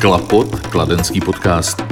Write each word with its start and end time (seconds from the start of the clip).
Klapot, 0.00 0.60
kladenský 0.60 1.20
podcast. 1.20 1.82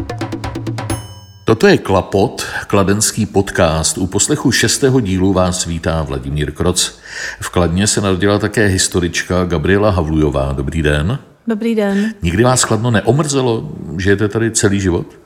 Toto 1.44 1.66
je 1.66 1.78
Klapot, 1.78 2.46
kladenský 2.66 3.26
podcast. 3.26 3.98
U 3.98 4.06
poslechu 4.06 4.52
šestého 4.52 5.00
dílu 5.00 5.32
vás 5.32 5.64
vítá 5.66 6.02
Vladimír 6.02 6.52
Kroc. 6.52 6.98
V 7.40 7.50
Kladně 7.50 7.86
se 7.86 8.00
narodila 8.00 8.38
také 8.38 8.66
historička 8.66 9.44
Gabriela 9.44 9.90
Havlujová. 9.90 10.52
Dobrý 10.52 10.82
den. 10.82 11.18
Dobrý 11.46 11.74
den. 11.74 12.14
Nikdy 12.22 12.44
vás 12.44 12.64
Kladno 12.64 12.90
neomrzelo? 12.90 13.72
Žijete 13.98 14.28
tady 14.28 14.50
celý 14.50 14.80
život? 14.80 15.25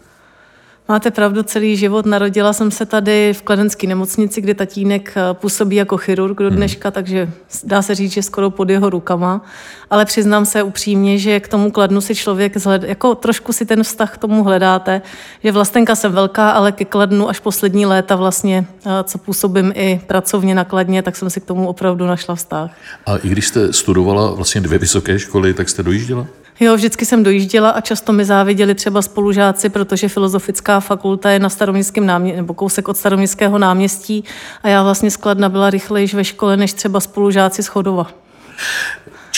Máte 0.90 1.10
pravdu, 1.10 1.42
celý 1.42 1.76
život. 1.76 2.06
Narodila 2.06 2.52
jsem 2.52 2.70
se 2.70 2.86
tady 2.86 3.34
v 3.34 3.42
Kladenské 3.42 3.86
nemocnici, 3.86 4.40
kde 4.40 4.54
tatínek 4.54 5.12
eh, 5.16 5.20
působí 5.32 5.76
jako 5.76 5.96
chirurg 5.96 6.38
do 6.38 6.46
hmm. 6.48 6.56
dneška, 6.56 6.88
hmm. 6.88 6.92
takže 6.92 7.30
dá 7.64 7.82
se 7.82 7.94
říct, 7.94 8.12
že 8.12 8.22
skoro 8.22 8.50
pod 8.50 8.70
jeho 8.70 8.90
rukama. 8.90 9.44
Ale 9.90 10.04
přiznám 10.04 10.46
se 10.46 10.62
upřímně, 10.62 11.18
že 11.18 11.40
k 11.40 11.48
tomu 11.48 11.70
Kladnu 11.70 12.00
si 12.00 12.14
člověk 12.14 12.56
zhled, 12.56 12.82
jako 12.82 13.14
trošku 13.14 13.52
si 13.52 13.66
ten 13.66 13.82
vztah 13.82 14.14
k 14.14 14.18
tomu 14.18 14.44
hledáte, 14.44 15.02
že 15.44 15.52
vlastenka 15.52 15.94
jsem 15.94 16.12
velká, 16.12 16.50
ale 16.50 16.72
ke 16.72 16.84
Kladnu 16.84 17.28
až 17.28 17.40
poslední 17.40 17.86
léta 17.86 18.16
vlastně, 18.16 18.66
eh, 18.86 18.90
co 19.04 19.18
působím 19.18 19.72
i 19.74 20.00
pracovně 20.06 20.54
na 20.54 20.64
Kladně, 20.64 21.02
tak 21.02 21.16
jsem 21.16 21.30
si 21.30 21.40
k 21.40 21.44
tomu 21.44 21.68
opravdu 21.68 22.06
našla 22.06 22.34
vztah. 22.34 22.70
A 23.06 23.16
i 23.16 23.28
když 23.28 23.46
jste 23.46 23.72
studovala 23.72 24.30
vlastně 24.30 24.60
dvě 24.60 24.78
vysoké 24.78 25.18
školy, 25.18 25.54
tak 25.54 25.68
jste 25.68 25.82
dojížděla? 25.82 26.26
Jo, 26.62 26.74
vždycky 26.76 27.06
jsem 27.06 27.22
dojížděla 27.22 27.70
a 27.70 27.80
často 27.80 28.12
mi 28.12 28.24
záviděli 28.24 28.74
třeba 28.74 29.02
spolužáci, 29.02 29.68
protože 29.68 30.08
filozofická 30.08 30.80
fakulta 30.80 31.30
je 31.30 31.38
na 31.38 31.48
staroměstském 31.48 32.06
náměstí, 32.06 32.36
nebo 32.36 32.54
kousek 32.54 32.88
od 32.88 32.96
staroměstského 32.96 33.58
náměstí 33.58 34.24
a 34.62 34.68
já 34.68 34.82
vlastně 34.82 35.10
skladna 35.10 35.48
byla 35.48 35.70
rychlejš 35.70 36.14
ve 36.14 36.24
škole, 36.24 36.56
než 36.56 36.72
třeba 36.72 37.00
spolužáci 37.00 37.62
z 37.62 37.66
Chodova. 37.66 38.10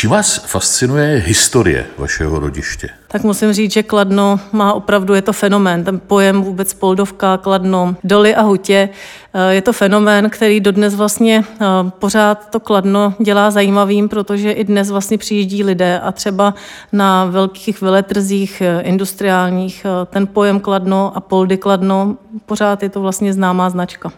Čím 0.03 0.11
vás 0.11 0.37
fascinuje 0.47 1.23
historie 1.27 1.87
vašeho 1.99 2.39
rodiště? 2.39 2.89
Tak 3.09 3.23
musím 3.23 3.53
říct, 3.53 3.73
že 3.73 3.83
Kladno 3.83 4.41
má 4.53 4.73
opravdu, 4.73 5.15
je 5.15 5.23
to 5.23 5.33
fenomén, 5.33 5.85
ten 5.85 6.01
pojem 6.01 6.43
vůbec 6.43 6.75
Poldovka, 6.75 7.37
Kladno, 7.37 7.97
Doly 8.05 8.35
a 8.35 8.43
Hutě, 8.43 8.89
eh, 9.35 9.55
je 9.55 9.63
to 9.63 9.73
fenomén, 9.73 10.31
který 10.31 10.61
dodnes 10.61 10.95
vlastně 10.95 11.45
eh, 11.61 11.67
pořád 11.99 12.51
to 12.51 12.61
Kladno 12.61 13.15
dělá 13.19 13.51
zajímavým, 13.51 14.09
protože 14.09 14.53
i 14.53 14.65
dnes 14.65 14.91
vlastně 14.91 15.19
přijíždí 15.19 15.65
lidé 15.65 16.01
a 16.01 16.13
třeba 16.13 16.55
na 16.93 17.25
velkých 17.25 17.81
veletrzích 17.83 18.61
eh, 18.61 18.81
industriálních 18.83 19.87
ten 20.07 20.27
pojem 20.27 20.61
Kladno 20.61 21.13
a 21.15 21.21
Poldy 21.21 21.57
Kladno, 21.57 22.17
pořád 22.47 22.83
je 22.83 22.89
to 22.89 23.01
vlastně 23.01 23.33
známá 23.33 23.71
značka. 23.71 24.13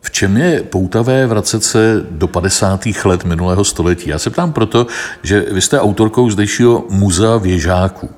V 0.00 0.10
čem 0.10 0.36
je 0.36 0.62
poutavé 0.62 1.26
vracet 1.26 1.64
se 1.64 2.06
do 2.10 2.28
50. 2.28 2.86
let 3.04 3.24
minulého 3.24 3.64
století? 3.64 4.10
Já 4.10 4.18
se 4.18 4.30
ptám 4.30 4.52
proto, 4.52 4.86
že 5.22 5.40
vy 5.40 5.60
jste 5.60 5.80
autorkou 5.80 6.30
zdejšího 6.30 6.84
muzea 6.90 7.36
věžáků. 7.36 8.10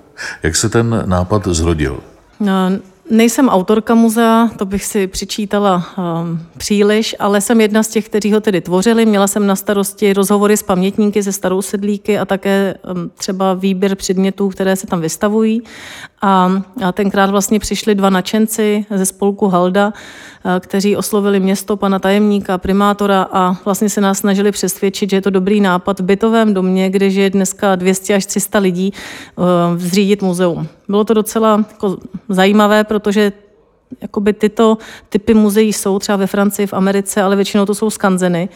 Jak 0.42 0.56
se 0.56 0.69
ten 0.69 1.03
nápad 1.06 1.47
zrodil? 1.47 2.01
No, 2.41 2.70
Nejsem 3.11 3.48
autorka 3.48 3.95
muzea, 3.95 4.51
to 4.56 4.64
bych 4.64 4.84
si 4.84 5.06
přičítala 5.06 5.86
um, 5.98 6.41
příliš, 6.56 7.17
ale 7.19 7.41
jsem 7.41 7.61
jedna 7.61 7.83
z 7.83 7.89
těch, 7.89 8.08
kteří 8.08 8.33
ho 8.33 8.41
tedy 8.41 8.61
tvořili. 8.61 9.06
Měla 9.06 9.27
jsem 9.27 9.47
na 9.47 9.56
starosti 9.56 10.12
rozhovory 10.12 10.56
s 10.56 10.62
pamětníky, 10.62 11.23
ze 11.23 11.33
starou 11.33 11.62
sedlíky 11.62 12.19
a 12.19 12.25
také 12.25 12.75
um, 12.95 13.11
třeba 13.14 13.55
výběr 13.55 13.95
předmětů, 13.95 14.48
které 14.48 14.77
se 14.77 14.86
tam 14.86 15.01
vystavují. 15.01 15.62
A, 16.23 16.63
tenkrát 16.93 17.31
vlastně 17.31 17.61
přišli 17.61 17.95
dva 17.95 18.11
načenci 18.11 18.87
ze 18.95 19.07
spolku 19.07 19.49
Halda, 19.49 19.93
kteří 20.61 20.97
oslovili 20.97 21.41
město, 21.41 21.77
pana 21.77 21.99
tajemníka, 21.99 22.59
primátora 22.59 23.27
a 23.33 23.57
vlastně 23.65 23.89
se 23.89 24.01
nás 24.01 24.19
snažili 24.19 24.53
přesvědčit, 24.53 25.11
že 25.11 25.17
je 25.17 25.23
to 25.23 25.31
dobrý 25.31 25.61
nápad 25.61 26.01
v 26.01 26.05
bytovém 26.05 26.55
domě, 26.55 26.91
kde 26.91 27.11
žije 27.11 27.31
dneska 27.31 27.77
200 27.77 28.15
až 28.15 28.27
300 28.27 28.59
lidí, 28.59 28.93
zřídit 29.77 30.23
muzeum. 30.23 30.67
Bylo 30.89 31.05
to 31.05 31.14
docela 31.14 31.64
jako 31.73 31.97
zajímavé, 32.29 32.85
protože 32.85 33.33
jakoby 34.02 34.33
tyto 34.33 34.78
typy 35.08 35.34
muzeí 35.34 35.73
jsou 35.73 35.98
třeba 35.98 36.17
ve 36.17 36.27
Francii, 36.27 36.67
v 36.67 36.73
Americe, 36.73 37.23
ale 37.23 37.36
většinou 37.36 37.67
to 37.67 37.74
jsou 37.74 37.90
skanzeny, 37.90 38.48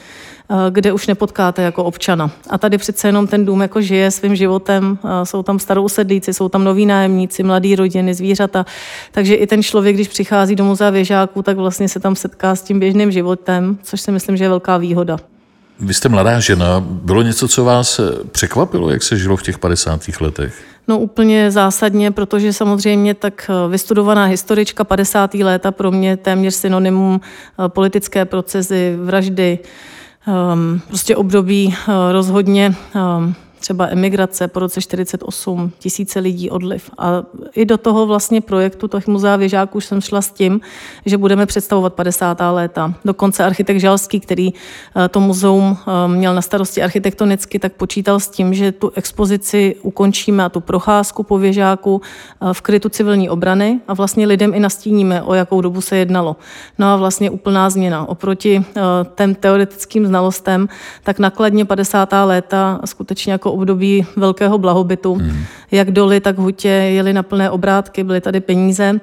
eh, 0.50 0.54
kde 0.70 0.92
už 0.92 1.06
nepotkáte 1.06 1.62
jako 1.62 1.84
občana. 1.84 2.30
A 2.50 2.58
tady 2.58 2.78
přece 2.78 3.08
jenom 3.08 3.26
ten 3.26 3.44
dům 3.44 3.60
jako 3.60 3.80
žije 3.80 4.10
svým 4.10 4.36
životem, 4.36 4.98
eh, 5.04 5.26
jsou 5.26 5.42
tam 5.42 5.58
starou 5.58 5.88
sedlíci, 5.88 6.34
jsou 6.34 6.48
tam 6.48 6.64
noví 6.64 6.86
nájemníci, 6.86 7.42
mladí 7.42 7.76
rodiny, 7.76 8.14
zvířata. 8.14 8.66
Takže 9.12 9.34
i 9.34 9.46
ten 9.46 9.62
člověk, 9.62 9.94
když 9.94 10.08
přichází 10.08 10.56
do 10.56 10.64
muzea 10.64 10.90
věžáků, 10.90 11.42
tak 11.42 11.56
vlastně 11.56 11.88
se 11.88 12.00
tam 12.00 12.16
setká 12.16 12.54
s 12.54 12.62
tím 12.62 12.80
běžným 12.80 13.12
životem, 13.12 13.78
což 13.82 14.00
si 14.00 14.12
myslím, 14.12 14.36
že 14.36 14.44
je 14.44 14.48
velká 14.48 14.76
výhoda. 14.76 15.16
Vy 15.80 15.94
jste 15.94 16.08
mladá 16.08 16.40
žena. 16.40 16.80
Bylo 16.80 17.22
něco, 17.22 17.48
co 17.48 17.64
vás 17.64 18.00
překvapilo, 18.32 18.90
jak 18.90 19.02
se 19.02 19.18
žilo 19.18 19.36
v 19.36 19.42
těch 19.42 19.58
50. 19.58 20.20
letech? 20.20 20.73
No 20.88 20.98
úplně 20.98 21.50
zásadně, 21.50 22.10
protože 22.10 22.52
samozřejmě 22.52 23.14
tak 23.14 23.50
eh, 23.50 23.68
vystudovaná 23.68 24.24
historička 24.24 24.84
50. 24.84 25.34
léta 25.34 25.70
pro 25.72 25.90
mě 25.90 26.16
téměř 26.16 26.54
synonymum 26.54 27.20
eh, 27.20 27.68
politické 27.68 28.24
procesy, 28.24 28.96
vraždy, 29.00 29.58
ehm, 30.28 30.80
prostě 30.88 31.16
období 31.16 31.74
eh, 31.74 32.12
rozhodně 32.12 32.74
ehm, 32.94 33.34
třeba 33.64 33.88
emigrace 33.88 34.48
po 34.48 34.60
roce 34.60 34.80
48, 34.80 35.72
tisíce 35.78 36.20
lidí 36.20 36.50
odliv. 36.50 36.90
A 36.98 37.22
i 37.54 37.64
do 37.64 37.78
toho 37.78 38.06
vlastně 38.06 38.40
projektu 38.40 38.88
těch 38.88 39.06
muzea 39.06 39.36
věžáků 39.36 39.80
jsem 39.80 40.00
šla 40.00 40.22
s 40.22 40.30
tím, 40.30 40.60
že 41.06 41.18
budeme 41.18 41.46
představovat 41.46 41.94
50. 41.94 42.38
léta. 42.50 42.94
Dokonce 43.04 43.44
architekt 43.44 43.80
Žalský, 43.80 44.20
který 44.20 44.52
eh, 44.52 45.08
to 45.08 45.20
muzeum 45.20 45.76
eh, 45.76 46.08
měl 46.08 46.34
na 46.34 46.42
starosti 46.42 46.82
architektonicky, 46.82 47.58
tak 47.58 47.72
počítal 47.72 48.20
s 48.20 48.28
tím, 48.28 48.54
že 48.54 48.72
tu 48.72 48.92
expozici 48.94 49.76
ukončíme 49.82 50.44
a 50.44 50.48
tu 50.48 50.60
procházku 50.60 51.22
po 51.22 51.38
věžáku 51.38 52.00
eh, 52.04 52.54
v 52.54 52.60
krytu 52.60 52.88
civilní 52.88 53.30
obrany 53.30 53.80
a 53.88 53.94
vlastně 53.94 54.26
lidem 54.26 54.54
i 54.54 54.60
nastíníme, 54.60 55.22
o 55.22 55.34
jakou 55.34 55.60
dobu 55.60 55.80
se 55.80 55.96
jednalo. 55.96 56.36
No 56.78 56.86
a 56.86 56.96
vlastně 56.96 57.30
úplná 57.30 57.70
změna. 57.70 58.08
Oproti 58.08 58.64
těm 59.14 59.34
teoretickým 59.34 60.06
znalostem, 60.06 60.68
tak 61.02 61.18
nakladně 61.18 61.64
50. 61.64 62.08
léta 62.24 62.80
skutečně 62.84 63.32
jako 63.32 63.53
období 63.54 64.06
velkého 64.16 64.58
blahobytu. 64.58 65.14
Hmm. 65.14 65.44
Jak 65.70 65.90
doly, 65.90 66.20
tak 66.20 66.38
hutě 66.38 66.68
jeli 66.68 67.12
na 67.12 67.22
plné 67.22 67.50
obrátky, 67.50 68.04
byly 68.04 68.20
tady 68.20 68.40
peníze 68.40 69.00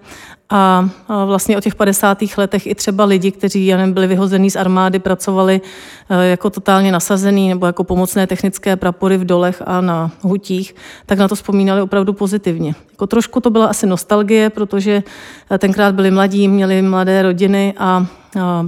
a 0.51 0.89
vlastně 1.25 1.57
o 1.57 1.61
těch 1.61 1.75
50. 1.75 2.17
letech 2.37 2.67
i 2.67 2.75
třeba 2.75 3.05
lidi, 3.05 3.31
kteří 3.31 3.73
nevím, 3.73 3.93
byli 3.93 4.07
vyhození 4.07 4.51
z 4.51 4.55
armády, 4.55 4.99
pracovali 4.99 5.61
e, 6.09 6.25
jako 6.25 6.49
totálně 6.49 6.91
nasazený 6.91 7.49
nebo 7.49 7.65
jako 7.65 7.83
pomocné 7.83 8.27
technické 8.27 8.75
prapory 8.75 9.17
v 9.17 9.25
dolech 9.25 9.63
a 9.65 9.81
na 9.81 10.11
hutích, 10.21 10.75
tak 11.05 11.19
na 11.19 11.27
to 11.27 11.35
vzpomínali 11.35 11.81
opravdu 11.81 12.13
pozitivně. 12.13 12.75
Jako 12.91 13.07
trošku 13.07 13.39
to 13.39 13.49
byla 13.49 13.65
asi 13.65 13.87
nostalgie, 13.87 14.49
protože 14.49 15.03
e, 15.51 15.57
tenkrát 15.57 15.95
byli 15.95 16.11
mladí, 16.11 16.47
měli 16.47 16.81
mladé 16.81 17.21
rodiny 17.21 17.73
a 17.77 18.05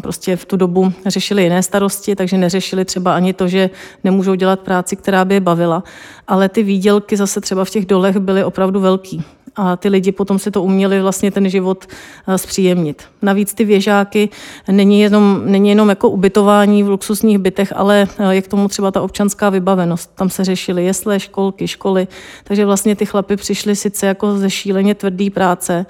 prostě 0.02 0.36
v 0.36 0.46
tu 0.46 0.58
dobu 0.58 0.94
řešili 1.06 1.44
jiné 1.44 1.64
starosti, 1.64 2.16
takže 2.16 2.38
neřešili 2.38 2.86
třeba 2.86 3.16
ani 3.16 3.34
to, 3.34 3.48
že 3.48 3.70
nemůžou 4.04 4.36
dělat 4.36 4.60
práci, 4.60 4.96
která 4.96 5.26
by 5.26 5.34
je 5.34 5.40
bavila. 5.40 5.84
Ale 6.28 6.50
ty 6.50 6.64
výdělky 6.64 7.18
zase 7.18 7.42
třeba 7.42 7.66
v 7.66 7.70
těch 7.70 7.86
dolech 7.86 8.18
byly 8.18 8.44
opravdu 8.44 8.80
velký 8.80 9.24
a 9.56 9.75
ty 9.75 9.90
lidi 9.90 10.12
potom 10.12 10.40
si 10.40 10.52
to 10.52 10.64
uměli 10.64 11.02
vlastně 11.02 11.31
ten 11.31 11.50
život 11.50 11.86
eh, 12.28 12.38
zpříjemnit. 12.38 13.03
Navíc 13.22 13.53
ty 13.53 13.66
věžáky 13.66 14.30
není 14.72 15.02
jenom, 15.02 15.41
není 15.46 15.69
jenom 15.69 15.90
jako 15.90 16.09
ubytování 16.09 16.84
v 16.84 16.90
luxusních 16.90 17.38
bytech, 17.38 17.74
ale 17.75 18.08
eh, 18.18 18.36
je 18.36 18.41
k 18.41 18.47
tomu 18.47 18.68
třeba 18.68 18.91
ta 18.91 19.02
občanská 19.02 19.50
vybavenost. 19.50 20.16
Tam 20.16 20.30
se 20.30 20.44
řešily 20.44 20.86
jesle, 20.86 21.19
školky, 21.19 21.68
školy, 21.68 22.08
takže 22.44 22.66
vlastně 22.66 22.96
ty 22.96 23.06
chlapy 23.06 23.36
přišli 23.36 23.75
sice 23.75 24.06
jako 24.06 24.38
ze 24.38 24.50
šíleně 24.50 24.96
tvrdý 24.96 25.30
práce, 25.30 25.85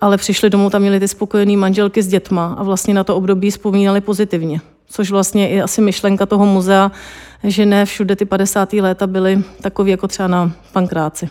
ale 0.00 0.16
přišli 0.16 0.50
domů, 0.50 0.70
tam 0.70 0.80
měli 0.80 1.00
ty 1.00 1.08
spokojené 1.08 1.56
manželky 1.56 2.02
s 2.02 2.08
dětma 2.08 2.54
a 2.58 2.62
vlastně 2.62 2.94
na 2.94 3.04
to 3.04 3.16
období 3.16 3.50
vzpomínali 3.50 4.00
pozitivně. 4.00 4.60
Což 4.88 5.10
vlastně 5.10 5.48
je 5.48 5.62
asi 5.62 5.80
myšlenka 5.80 6.26
toho 6.26 6.46
muzea, 6.46 6.92
že 7.44 7.66
ne 7.66 7.84
všude 7.84 8.16
ty 8.16 8.24
50. 8.24 8.72
léta 8.72 9.06
byly 9.06 9.42
takový 9.60 9.90
jako 9.90 10.08
třeba 10.08 10.28
na 10.28 10.52
pankráci. 10.72 11.28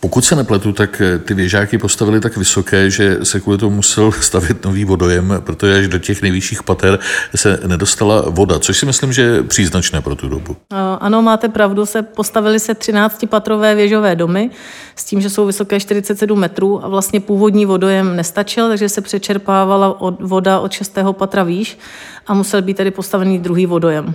Pokud 0.00 0.24
se 0.24 0.36
nepletu, 0.36 0.72
tak 0.72 1.00
eh, 1.00 1.18
ty 1.18 1.34
věžáky 1.34 1.78
postavili 1.78 2.20
tak 2.20 2.36
vysoké, 2.36 2.90
že 2.90 3.18
se 3.22 3.40
kvůli 3.40 3.58
tomu 3.58 3.76
musel 3.76 4.12
stavit 4.20 4.64
nový 4.64 4.84
vodojem, 4.84 5.34
protože 5.40 5.78
až 5.78 5.88
do 5.88 5.98
těch 5.98 6.22
nejvyšších 6.22 6.62
pater 6.62 6.98
se 7.34 7.60
nedostala 7.66 8.24
voda, 8.28 8.58
což 8.58 8.78
si 8.78 8.86
myslím, 8.86 9.12
že 9.12 9.22
je 9.22 9.42
příznačné 9.42 10.00
pro 10.00 10.14
tu 10.14 10.28
dobu. 10.28 10.56
Ano, 11.00 11.22
máte 11.22 11.48
pravdu, 11.48 11.86
se 11.86 12.02
postavili 12.02 12.60
se 12.60 12.72
13-patrové 12.72 13.74
věžové 13.74 14.16
domy 14.16 14.50
s 14.96 15.04
tím, 15.04 15.20
že 15.20 15.30
jsou 15.30 15.46
vysoké 15.46 15.80
47 15.80 16.38
metrů 16.38 16.84
a 16.84 16.88
vlastně 16.88 17.20
původní 17.20 17.66
vodojem 17.66 18.16
nestačil, 18.16 18.68
takže 18.68 18.88
se 18.88 19.00
přečerpávala 19.00 19.98
voda 20.20 20.60
od 20.60 20.72
6. 20.72 20.98
patra 21.12 21.42
výš 21.42 21.78
a 22.26 22.34
musel 22.34 22.62
být 22.62 22.76
tedy 22.76 22.90
postavený 22.90 23.38
druhý 23.38 23.66
vodojem. 23.66 24.14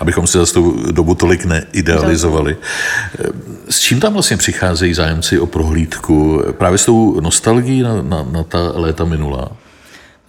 Abychom 0.00 0.26
si 0.26 0.38
zase 0.38 0.54
tu 0.54 0.92
dobu 0.92 1.14
tolik 1.14 1.44
neidealizovali. 1.44 2.56
S 3.70 3.80
čím 3.80 4.00
tam 4.00 4.12
vlastně 4.12 4.36
přicházejí 4.36 4.94
zájemci 5.22 5.40
o 5.40 5.46
prohlídku? 5.46 6.42
Právě 6.52 6.78
s 6.78 6.84
tou 6.84 7.20
nostalgií 7.20 7.82
na, 7.82 8.02
na, 8.02 8.22
na 8.22 8.42
ta 8.42 8.58
léta 8.74 9.04
minulá? 9.04 9.48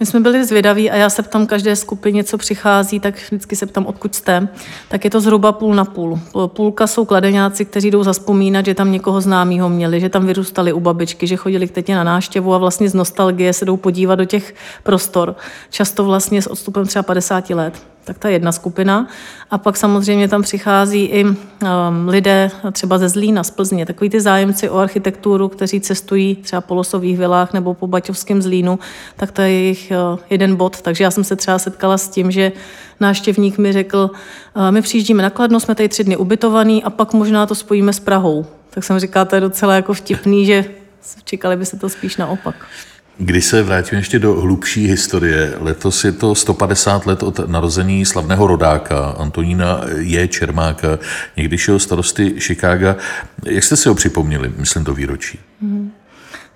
My 0.00 0.06
jsme 0.06 0.20
byli 0.20 0.44
zvědaví 0.44 0.90
a 0.90 0.96
já 0.96 1.10
se 1.10 1.22
ptám 1.22 1.46
každé 1.46 1.76
skupině, 1.76 2.24
co 2.24 2.38
přichází, 2.38 3.00
tak 3.00 3.14
vždycky 3.14 3.56
se 3.56 3.66
ptám, 3.66 3.86
odkud 3.86 4.14
jste. 4.14 4.48
Tak 4.88 5.04
je 5.04 5.10
to 5.10 5.20
zhruba 5.20 5.52
půl 5.52 5.74
na 5.74 5.84
půl. 5.84 6.20
Půlka 6.46 6.86
jsou 6.86 7.04
kladeňáci, 7.04 7.64
kteří 7.64 7.90
jdou 7.90 8.02
zaspomínat, 8.02 8.66
že 8.66 8.74
tam 8.74 8.92
někoho 8.92 9.20
známého 9.20 9.68
měli, 9.68 10.00
že 10.00 10.08
tam 10.08 10.26
vyrůstali 10.26 10.72
u 10.72 10.80
babičky, 10.80 11.26
že 11.26 11.36
chodili 11.36 11.68
k 11.68 11.70
tetě 11.70 11.94
na 11.94 12.04
náštěvu 12.04 12.54
a 12.54 12.58
vlastně 12.58 12.88
z 12.88 12.94
nostalgie 12.94 13.52
se 13.52 13.64
jdou 13.64 13.76
podívat 13.76 14.14
do 14.14 14.24
těch 14.24 14.54
prostor. 14.82 15.36
Často 15.70 16.04
vlastně 16.04 16.42
s 16.42 16.46
odstupem 16.46 16.86
třeba 16.86 17.02
50 17.02 17.50
let 17.50 17.82
tak 18.10 18.18
ta 18.18 18.28
jedna 18.28 18.52
skupina. 18.52 19.06
A 19.50 19.58
pak 19.58 19.76
samozřejmě 19.76 20.28
tam 20.28 20.42
přichází 20.42 21.04
i 21.04 21.24
um, 21.24 21.36
lidé 22.08 22.50
třeba 22.72 22.98
ze 22.98 23.08
Zlína, 23.08 23.44
z 23.44 23.50
Plzně, 23.50 23.86
takový 23.86 24.10
ty 24.10 24.20
zájemci 24.20 24.68
o 24.68 24.78
architekturu, 24.78 25.48
kteří 25.48 25.80
cestují 25.80 26.36
třeba 26.36 26.60
po 26.60 26.74
Losových 26.74 27.18
vilách 27.18 27.52
nebo 27.52 27.74
po 27.74 27.86
Baťovském 27.86 28.42
Zlínu, 28.42 28.78
tak 29.16 29.32
to 29.32 29.42
je 29.42 29.50
jejich 29.50 29.92
uh, 30.12 30.18
jeden 30.30 30.56
bod. 30.56 30.80
Takže 30.80 31.04
já 31.04 31.10
jsem 31.10 31.24
se 31.24 31.36
třeba 31.36 31.58
setkala 31.58 31.98
s 31.98 32.08
tím, 32.08 32.30
že 32.30 32.52
náštěvník 33.00 33.58
mi 33.58 33.72
řekl, 33.72 34.10
uh, 34.56 34.70
my 34.70 34.82
přijíždíme 34.82 35.22
na 35.22 35.30
Kladno, 35.30 35.60
jsme 35.60 35.74
tady 35.74 35.88
tři 35.88 36.04
dny 36.04 36.16
ubytovaný 36.16 36.84
a 36.84 36.90
pak 36.90 37.12
možná 37.12 37.46
to 37.46 37.54
spojíme 37.54 37.92
s 37.92 38.00
Prahou. 38.00 38.46
Tak 38.70 38.84
jsem 38.84 38.98
říkala, 38.98 39.24
to 39.24 39.34
je 39.34 39.40
docela 39.40 39.74
jako 39.74 39.94
vtipný, 39.94 40.46
že 40.46 40.64
čekali 41.24 41.56
by 41.56 41.66
se 41.66 41.76
to 41.76 41.88
spíš 41.88 42.16
naopak. 42.16 42.54
Když 43.18 43.44
se 43.44 43.62
vrátím 43.62 43.98
ještě 43.98 44.18
do 44.18 44.40
hlubší 44.40 44.86
historie, 44.86 45.54
letos 45.58 46.04
je 46.04 46.12
to 46.12 46.34
150 46.34 47.06
let 47.06 47.22
od 47.22 47.48
narození 47.48 48.06
slavného 48.06 48.46
rodáka 48.46 49.14
Antonína 49.18 49.80
J. 49.96 50.28
Čermáka, 50.28 50.98
někdyšího 51.36 51.78
starosty 51.78 52.40
Chicaga. 52.40 52.96
Jak 53.44 53.64
jste 53.64 53.76
si 53.76 53.88
ho 53.88 53.94
připomněli, 53.94 54.52
myslím 54.56 54.84
to 54.84 54.94
výročí? 54.94 55.38
Hmm 55.62 55.92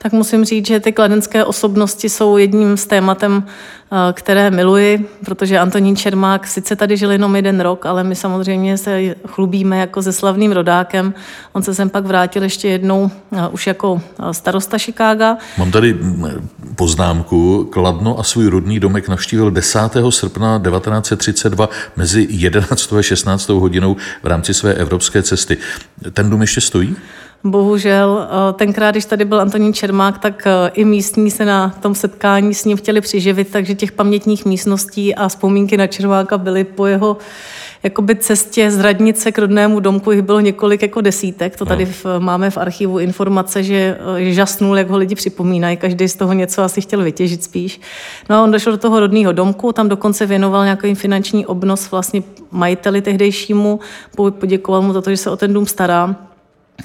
tak 0.04 0.12
musím 0.12 0.44
říct, 0.44 0.66
že 0.66 0.80
ty 0.80 0.92
kladenské 0.92 1.44
osobnosti 1.44 2.08
jsou 2.08 2.36
jedním 2.36 2.76
z 2.76 2.86
tématem, 2.86 3.44
eh, 3.46 3.96
které 4.12 4.50
miluji, 4.50 5.08
protože 5.24 5.58
Antonín 5.58 5.96
Čermák 5.96 6.46
sice 6.46 6.76
tady 6.76 6.96
žil 6.96 7.12
jenom 7.12 7.36
jeden 7.36 7.60
rok, 7.60 7.86
ale 7.86 8.04
my 8.04 8.14
samozřejmě 8.14 8.78
se 8.78 9.14
chlubíme 9.28 9.78
jako 9.78 10.02
se 10.02 10.12
slavným 10.12 10.52
rodákem. 10.52 11.14
On 11.52 11.62
se 11.62 11.74
sem 11.74 11.90
pak 11.90 12.06
vrátil 12.06 12.42
ještě 12.42 12.68
jednou 12.68 13.10
eh, 13.32 13.48
už 13.48 13.66
jako 13.66 14.02
eh, 14.18 14.34
starosta 14.34 14.78
Chicaga. 14.78 15.36
Mám 15.58 15.70
tady 15.70 15.92
mm, 15.94 16.48
poznámku. 16.76 17.68
Kladno 17.72 18.18
a 18.18 18.22
svůj 18.22 18.46
rodný 18.46 18.80
domek 18.80 19.08
navštívil 19.08 19.50
10. 19.50 19.78
srpna 20.10 20.58
1932 20.58 21.68
mezi 21.96 22.26
11. 22.30 22.92
a 22.92 23.02
16. 23.02 23.48
hodinou 23.48 23.96
v 24.22 24.26
rámci 24.26 24.54
své 24.54 24.74
evropské 24.74 25.22
cesty. 25.22 25.56
Ten 26.12 26.30
dům 26.30 26.40
ještě 26.40 26.60
stojí? 26.60 26.96
Bohužel, 27.46 28.28
eh, 28.28 28.52
tenkrát, 28.52 28.90
když 28.90 29.04
tady 29.04 29.24
byl 29.24 29.40
Antonín 29.40 29.72
Čermák, 29.72 30.18
tak 30.18 30.46
eh, 30.46 30.70
i 30.74 30.84
místní 30.84 31.30
se 31.30 31.44
na 31.44 31.74
tom 31.80 31.94
setkání 31.94 32.54
s 32.54 32.64
ním 32.64 32.76
chtěli 32.76 33.00
přiživit, 33.00 33.50
takže 33.50 33.74
těch 33.74 33.92
pamětních 33.92 34.44
místností 34.44 35.14
a 35.14 35.28
vzpomínky 35.28 35.76
na 35.76 35.86
Čermáka 35.86 36.38
byly 36.38 36.64
po 36.64 36.86
jeho 36.86 37.16
jakoby 37.82 38.16
cestě 38.16 38.70
z 38.70 38.80
radnice 38.80 39.32
k 39.32 39.38
rodnému 39.38 39.80
domku, 39.80 40.12
jich 40.12 40.22
bylo 40.22 40.40
několik 40.40 40.82
jako 40.82 41.00
desítek. 41.00 41.56
To 41.56 41.64
tady 41.64 41.86
v, 41.86 42.06
máme 42.18 42.50
v 42.50 42.58
archivu 42.58 42.98
informace, 42.98 43.62
že 43.62 43.98
eh, 44.18 44.32
žasnul, 44.32 44.78
jak 44.78 44.90
ho 44.90 44.98
lidi 44.98 45.14
připomínají. 45.14 45.76
Každý 45.76 46.08
z 46.08 46.16
toho 46.16 46.32
něco 46.32 46.62
asi 46.62 46.80
chtěl 46.80 47.02
vytěžit 47.02 47.44
spíš. 47.44 47.80
No 48.30 48.36
a 48.36 48.42
on 48.42 48.50
došel 48.50 48.72
do 48.72 48.78
toho 48.78 49.00
rodného 49.00 49.32
domku, 49.32 49.72
tam 49.72 49.88
dokonce 49.88 50.26
věnoval 50.26 50.64
nějaký 50.64 50.94
finanční 50.94 51.46
obnos 51.46 51.90
vlastně 51.90 52.22
majiteli 52.50 53.02
tehdejšímu, 53.02 53.80
poděkoval 54.30 54.82
mu 54.82 54.92
za 54.92 55.00
to, 55.00 55.10
že 55.10 55.16
se 55.16 55.30
o 55.30 55.36
ten 55.36 55.52
dům 55.52 55.66
stará. 55.66 56.16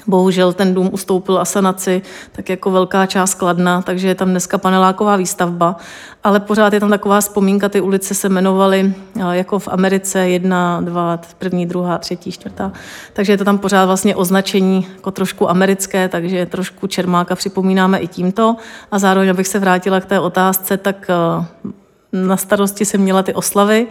Bohužel 0.06 0.52
ten 0.52 0.74
dům 0.74 0.88
ustoupil 0.92 1.38
asanaci, 1.38 2.02
tak 2.32 2.48
jako 2.48 2.70
velká 2.70 3.06
část 3.06 3.34
Kladna, 3.34 3.82
takže 3.82 4.08
je 4.08 4.14
tam 4.14 4.30
dneska 4.30 4.58
paneláková 4.58 5.16
výstavba, 5.16 5.76
ale 6.24 6.40
pořád 6.40 6.72
je 6.72 6.80
tam 6.80 6.90
taková 6.90 7.20
vzpomínka, 7.20 7.68
ty 7.68 7.80
ulice 7.80 8.14
se 8.14 8.28
jmenovaly 8.28 8.94
jako 9.30 9.58
v 9.58 9.68
Americe, 9.68 10.28
jedna, 10.28 10.80
dva, 10.80 11.20
první, 11.38 11.66
druhá, 11.66 11.98
třetí, 11.98 12.32
čtvrtá, 12.32 12.72
takže 13.12 13.32
je 13.32 13.38
to 13.38 13.44
tam 13.44 13.58
pořád 13.58 13.84
vlastně 13.84 14.16
označení 14.16 14.86
jako 14.96 15.10
trošku 15.10 15.50
americké, 15.50 16.08
takže 16.08 16.46
trošku 16.46 16.86
Čermáka 16.86 17.34
připomínáme 17.34 17.98
i 17.98 18.08
tímto. 18.08 18.56
A 18.90 18.98
zároveň, 18.98 19.30
abych 19.30 19.46
se 19.46 19.58
vrátila 19.58 20.00
k 20.00 20.06
té 20.06 20.20
otázce, 20.20 20.76
tak 20.76 21.10
na 22.12 22.36
starosti 22.36 22.84
jsem 22.84 23.00
měla 23.00 23.22
ty 23.22 23.34
oslavy 23.34 23.86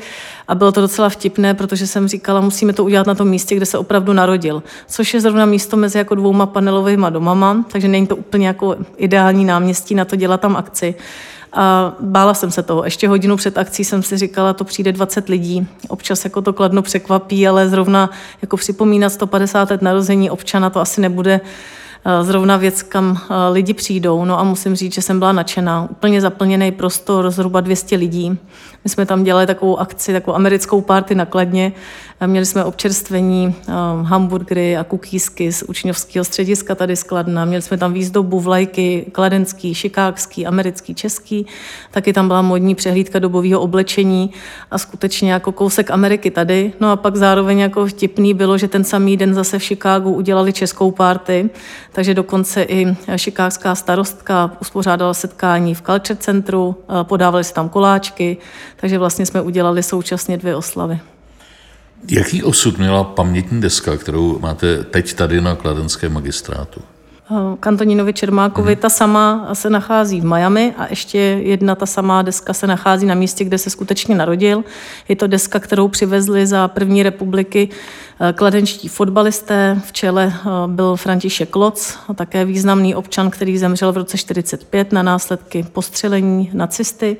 a 0.48 0.56
bylo 0.56 0.72
to 0.72 0.82
docela 0.82 1.10
vtipné, 1.10 1.54
protože 1.54 1.88
jsem 1.88 2.08
říkala, 2.08 2.42
musíme 2.42 2.74
to 2.74 2.84
udělat 2.84 3.08
na 3.08 3.16
tom 3.16 3.30
místě, 3.30 3.56
kde 3.56 3.66
se 3.66 3.78
opravdu 3.78 4.14
narodil, 4.14 4.64
což 4.88 5.14
je 5.14 5.22
zrovna 5.22 5.46
místo 5.46 5.78
mezi 5.78 5.98
jako 5.98 6.16
dvouma 6.16 6.46
panelovými 6.46 7.06
domama, 7.10 7.66
takže 7.72 7.88
není 7.88 8.08
to 8.08 8.16
úplně 8.16 8.48
jako 8.48 8.76
ideální 8.98 9.46
náměstí 9.46 9.96
na 9.96 10.06
to 10.06 10.16
dělat 10.16 10.42
tam 10.42 10.56
akci. 10.56 10.96
A 11.54 11.94
bála 12.00 12.34
jsem 12.34 12.52
se 12.52 12.64
toho. 12.64 12.84
Ještě 12.84 13.08
hodinu 13.08 13.38
před 13.38 13.58
akcí 13.58 13.84
jsem 13.84 14.04
si 14.04 14.18
říkala, 14.18 14.54
to 14.54 14.64
přijde 14.64 14.92
20 14.92 15.30
lidí. 15.30 15.68
Občas 15.88 16.24
jako 16.24 16.42
to 16.42 16.54
kladno 16.54 16.82
překvapí, 16.82 17.48
ale 17.48 17.70
zrovna 17.70 18.10
jako 18.42 18.58
připomínat 18.58 19.10
150 19.10 19.72
let 19.72 19.82
narození 19.82 20.30
občana 20.30 20.70
to 20.70 20.80
asi 20.80 21.02
nebude 21.02 21.42
zrovna 22.22 22.58
věc, 22.58 22.84
kam 22.84 23.18
eh, 23.22 23.50
lidi 23.52 23.74
přijdou. 23.74 24.26
No 24.26 24.40
a 24.40 24.44
musím 24.44 24.76
říct, 24.76 24.94
že 24.94 25.02
jsem 25.02 25.20
byla 25.20 25.32
nadšená. 25.32 25.88
Úplně 25.92 26.22
zaplněný 26.22 26.72
prostor, 26.72 27.32
zhruba 27.32 27.62
200 27.62 27.96
lidí. 27.96 28.38
My 28.84 28.90
jsme 28.90 29.06
tam 29.06 29.24
dělali 29.24 29.48
takovou 29.48 29.80
akci, 29.80 30.14
takovou 30.14 30.36
americkou 30.36 30.82
party 30.82 31.16
na 31.16 31.26
Kladně. 31.26 31.72
Měli 32.26 32.46
jsme 32.46 32.64
občerstvení, 32.64 33.56
eh, 33.68 33.72
hamburgery 34.04 34.78
a 34.78 34.84
kukísky 34.84 35.52
z 35.52 35.64
učňovského 35.64 36.26
střediska 36.26 36.76
tady 36.76 36.96
z 36.96 37.04
Kladna. 37.04 37.46
Měli 37.46 37.62
jsme 37.62 37.78
tam 37.78 37.94
výzdobu, 37.94 38.40
vlajky, 38.40 39.06
kladenský, 39.12 39.74
šikákský, 39.74 40.46
americký, 40.48 40.96
český. 40.96 41.46
Taky 41.92 42.14
tam 42.14 42.28
byla 42.28 42.42
modní 42.42 42.76
přehlídka 42.76 43.20
dobového 43.20 43.62
oblečení 43.62 44.32
a 44.72 44.78
skutečně 44.78 45.32
jako 45.32 45.52
kousek 45.52 45.92
Ameriky 45.92 46.32
tady. 46.32 46.74
No 46.80 46.92
a 46.92 46.96
pak 46.96 47.16
zároveň 47.16 47.60
jako 47.60 47.86
vtipný 47.86 48.34
bylo, 48.34 48.58
že 48.58 48.68
ten 48.68 48.84
samý 48.84 49.18
den 49.18 49.34
zase 49.34 49.60
v 49.60 49.64
Chicagu 49.64 50.14
udělali 50.14 50.54
českou 50.54 50.92
party, 50.92 51.50
takže 51.92 52.14
dokonce 52.14 52.64
i 52.64 52.96
šikákská 53.16 53.76
starostka 53.76 54.52
uspořádala 54.62 55.14
setkání 55.14 55.76
v 55.76 55.82
Culture 55.82 56.20
Centru, 56.20 56.76
podávali 57.04 57.44
se 57.44 57.54
tam 57.54 57.70
koláčky, 57.70 58.38
takže 58.82 58.98
vlastně 58.98 59.26
jsme 59.26 59.42
udělali 59.42 59.84
současně 59.84 60.38
dvě 60.38 60.56
oslavy. 60.56 61.00
Jaký 62.12 62.44
osud 62.44 62.78
měla 62.78 63.04
pamětní 63.04 63.62
deska, 63.62 63.98
kterou 63.98 64.40
máte 64.40 64.84
teď 64.84 65.14
tady 65.14 65.42
na 65.42 65.56
Kladenském 65.56 66.14
magistrátu? 66.14 66.82
Kantoninovi 67.60 68.14
Čermákovi, 68.14 68.74
hmm. 68.74 68.82
ta 68.82 68.90
sama 68.90 69.50
se 69.54 69.70
nachází 69.70 70.22
v 70.22 70.26
Miami 70.26 70.74
a 70.78 70.88
ještě 70.90 71.18
jedna 71.18 71.76
ta 71.76 71.86
samá 71.86 72.22
deska 72.22 72.54
se 72.54 72.68
nachází 72.68 73.06
na 73.06 73.16
místě, 73.16 73.44
kde 73.44 73.58
se 73.58 73.70
skutečně 73.70 74.16
narodil. 74.16 74.64
Je 75.08 75.16
to 75.16 75.28
deska, 75.28 75.60
kterou 75.60 75.88
přivezli 75.88 76.48
za 76.48 76.68
první 76.68 77.04
republiky 77.04 77.70
eh, 78.20 78.34
kladenští 78.34 78.88
fotbalisté. 78.88 79.82
V 79.86 79.92
čele 79.92 80.34
eh, 80.36 80.50
byl 80.68 80.96
František 80.96 81.50
Kloc, 81.50 81.98
také 82.16 82.46
významný 82.46 82.96
občan, 82.96 83.30
který 83.30 83.58
zemřel 83.58 83.94
v 83.94 83.98
roce 83.98 84.18
45 84.18 84.92
na 84.92 85.04
následky 85.04 85.66
postřelení 85.74 86.50
nacisty 86.54 87.18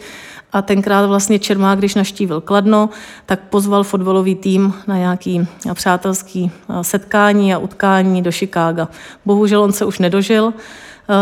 a 0.54 0.62
tenkrát 0.62 1.06
vlastně 1.06 1.40
Čermák, 1.40 1.80
když 1.80 1.96
naštívil 1.96 2.42
Kladno, 2.42 2.90
tak 3.26 3.40
pozval 3.40 3.84
fotbalový 3.84 4.36
tým 4.36 4.74
na 4.88 4.98
nějaký 4.98 5.48
přátelský 5.74 6.52
setkání 6.82 7.54
a 7.54 7.58
utkání 7.58 8.22
do 8.22 8.32
Chicaga. 8.32 8.88
Bohužel 9.26 9.64
on 9.64 9.72
se 9.72 9.86
už 9.86 10.00
nedožil, 10.00 10.54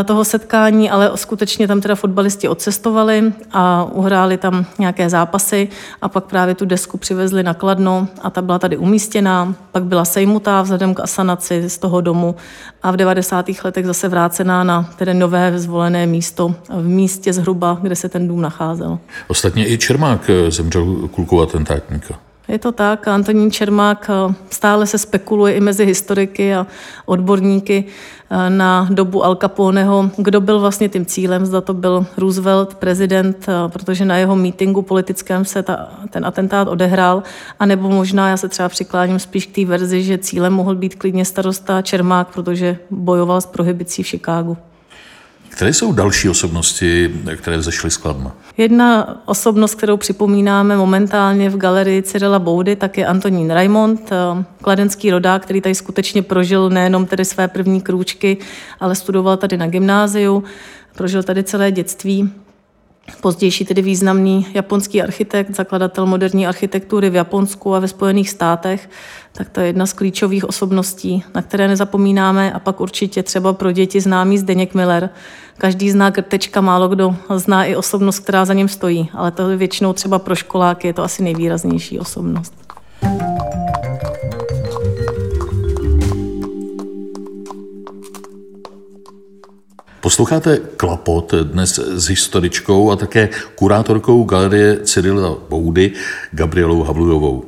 toho 0.06 0.26
setkání, 0.26 0.90
ale 0.90 1.12
skutečně 1.16 1.68
tam 1.68 1.82
teda 1.82 1.96
fotbalisti 1.96 2.48
odcestovali 2.48 3.34
a 3.52 3.84
uhráli 3.84 4.38
tam 4.38 4.66
nějaké 4.80 5.10
zápasy 5.10 5.68
a 6.02 6.10
pak 6.10 6.24
právě 6.24 6.56
tu 6.56 6.66
desku 6.66 6.98
přivezli 6.98 7.44
na 7.44 7.54
Kladno 7.54 8.08
a 8.22 8.30
ta 8.30 8.42
byla 8.42 8.60
tady 8.60 8.78
umístěná, 8.78 9.56
pak 9.72 9.84
byla 9.84 10.06
sejmutá 10.06 10.62
vzhledem 10.62 10.94
k 10.96 11.00
asanaci 11.00 11.70
z 11.70 11.78
toho 11.78 12.02
domu 12.02 12.36
a 12.84 12.92
v 12.92 12.98
90. 12.98 13.46
letech 13.64 13.86
zase 13.86 14.08
vrácená 14.08 14.64
na 14.64 14.90
tedy 14.96 15.14
nové 15.14 15.60
zvolené 15.60 16.08
místo 16.08 16.56
v 16.70 16.88
místě 16.88 17.34
zhruba, 17.34 17.78
kde 17.82 17.96
se 17.96 18.10
ten 18.10 18.28
dům 18.28 18.42
nacházel. 18.42 19.00
Ostatně 19.28 19.70
i 19.70 19.78
Čermák 19.78 20.30
eh, 20.30 20.52
zemřel 20.52 20.86
kulkou 21.12 21.42
atentátníka. 21.42 22.27
Je 22.48 22.60
to 22.60 22.72
tak. 22.72 23.08
Antonín 23.08 23.52
Čermák 23.52 24.10
eh, 24.10 24.34
stále 24.50 24.88
se 24.88 24.98
spekuluje 24.98 25.54
i 25.54 25.60
mezi 25.60 25.86
historiky 25.86 26.56
a 26.56 26.68
odborníky 27.06 27.86
eh, 28.30 28.50
na 28.50 28.88
dobu 28.92 29.26
Al 29.26 29.36
Caponeho, 29.36 30.12
kdo 30.18 30.42
byl 30.42 30.60
vlastně 30.60 30.90
tím 30.90 31.06
cílem, 31.06 31.46
zda 31.46 31.62
to 31.62 31.74
byl 31.74 32.06
Roosevelt, 32.18 32.74
prezident, 32.74 33.46
eh, 33.50 33.70
protože 33.70 34.06
na 34.06 34.18
jeho 34.18 34.36
mítingu 34.36 34.82
politickém 34.82 35.46
se 35.46 35.64
ta, 35.64 35.90
ten 36.10 36.26
atentát 36.26 36.68
odehrál, 36.68 37.24
anebo 37.60 37.90
možná 37.90 38.30
já 38.30 38.38
se 38.38 38.50
třeba 38.50 38.70
přikláním 38.70 39.20
spíš 39.20 39.46
k 39.46 39.56
té 39.56 39.66
verzi, 39.66 40.04
že 40.04 40.18
cílem 40.18 40.54
mohl 40.54 40.76
být 40.76 40.96
klidně 40.96 41.26
starosta 41.26 41.82
Čermák, 41.82 42.28
protože 42.34 42.78
bojoval 42.92 43.42
s 43.42 43.46
prohibicí 43.46 44.04
v 44.04 44.08
Chicagu. 44.08 44.58
Které 45.58 45.74
jsou 45.74 45.92
další 45.92 46.30
osobnosti, 46.30 47.12
které 47.36 47.58
vzešly 47.58 47.92
z 47.92 47.98
Kladna? 47.98 48.36
Jedna 48.58 49.22
osobnost, 49.26 49.76
kterou 49.76 49.98
připomínáme 49.98 50.78
momentálně 50.78 51.50
v 51.50 51.58
galerii 51.58 52.02
Cyrila 52.02 52.40
Boudy, 52.40 52.76
tak 52.76 52.98
je 52.98 53.06
Antonín 53.06 53.52
Raimond, 53.52 54.12
eh, 54.12 54.44
kladenský 54.62 55.12
rodák, 55.12 55.44
který 55.44 55.62
tady 55.62 55.76
skutečně 55.76 56.22
prožil 56.22 56.70
nejenom 56.70 57.06
tedy 57.06 57.26
své 57.26 57.48
první 57.48 57.82
krůčky, 57.82 58.38
ale 58.80 58.96
studoval 58.96 59.38
tady 59.38 59.58
na 59.58 59.68
gymnáziu, 59.68 60.44
prožil 60.96 61.24
tady 61.24 61.44
celé 61.44 61.72
dětství. 61.72 62.32
Pozdější 63.22 63.66
tedy 63.66 63.82
významný 63.82 64.48
japonský 64.54 65.02
architekt, 65.02 65.56
zakladatel 65.56 66.06
moderní 66.06 66.48
architektury 66.48 67.10
v 67.10 67.16
Japonsku 67.16 67.76
a 67.76 67.80
ve 67.80 67.88
Spojených 67.88 68.30
státech, 68.30 68.90
tak 69.32 69.50
to 69.50 69.60
je 69.60 69.68
jedna 69.68 69.86
z 69.86 69.94
klíčových 69.94 70.46
osobností, 70.46 71.24
na 71.36 71.42
které 71.42 71.68
nezapomínáme 71.68 72.54
a 72.54 72.60
pak 72.60 72.82
určitě 72.82 73.24
třeba 73.24 73.54
pro 73.54 73.72
děti 73.72 74.02
známý 74.02 74.38
Zdeněk 74.38 74.74
Miller. 74.74 75.10
Každý 75.58 75.92
zná 75.92 76.12
Krtečka, 76.12 76.62
málo 76.62 76.88
kdo 76.88 77.16
zná 77.36 77.66
i 77.66 77.76
osobnost, 77.76 78.20
která 78.20 78.46
za 78.46 78.54
ním 78.54 78.68
stojí, 78.68 79.10
ale 79.14 79.32
to 79.32 79.50
je 79.50 79.58
většinou 79.58 79.94
třeba 79.94 80.20
pro 80.20 80.36
školáky 80.36 80.88
je 80.88 80.94
to 80.94 81.04
asi 81.04 81.24
nejvýraznější 81.24 82.00
osobnost. 82.00 82.67
Posloucháte 90.02 90.58
Klapot 90.78 91.34
dnes 91.34 91.80
s 91.80 92.08
historičkou 92.08 92.92
a 92.92 92.96
také 92.96 93.30
kurátorkou 93.56 94.24
galerie 94.24 94.78
Cyrila 94.84 95.38
Boudy 95.50 95.92
Gabrielou 96.32 96.84
Havlujovou. 96.84 97.46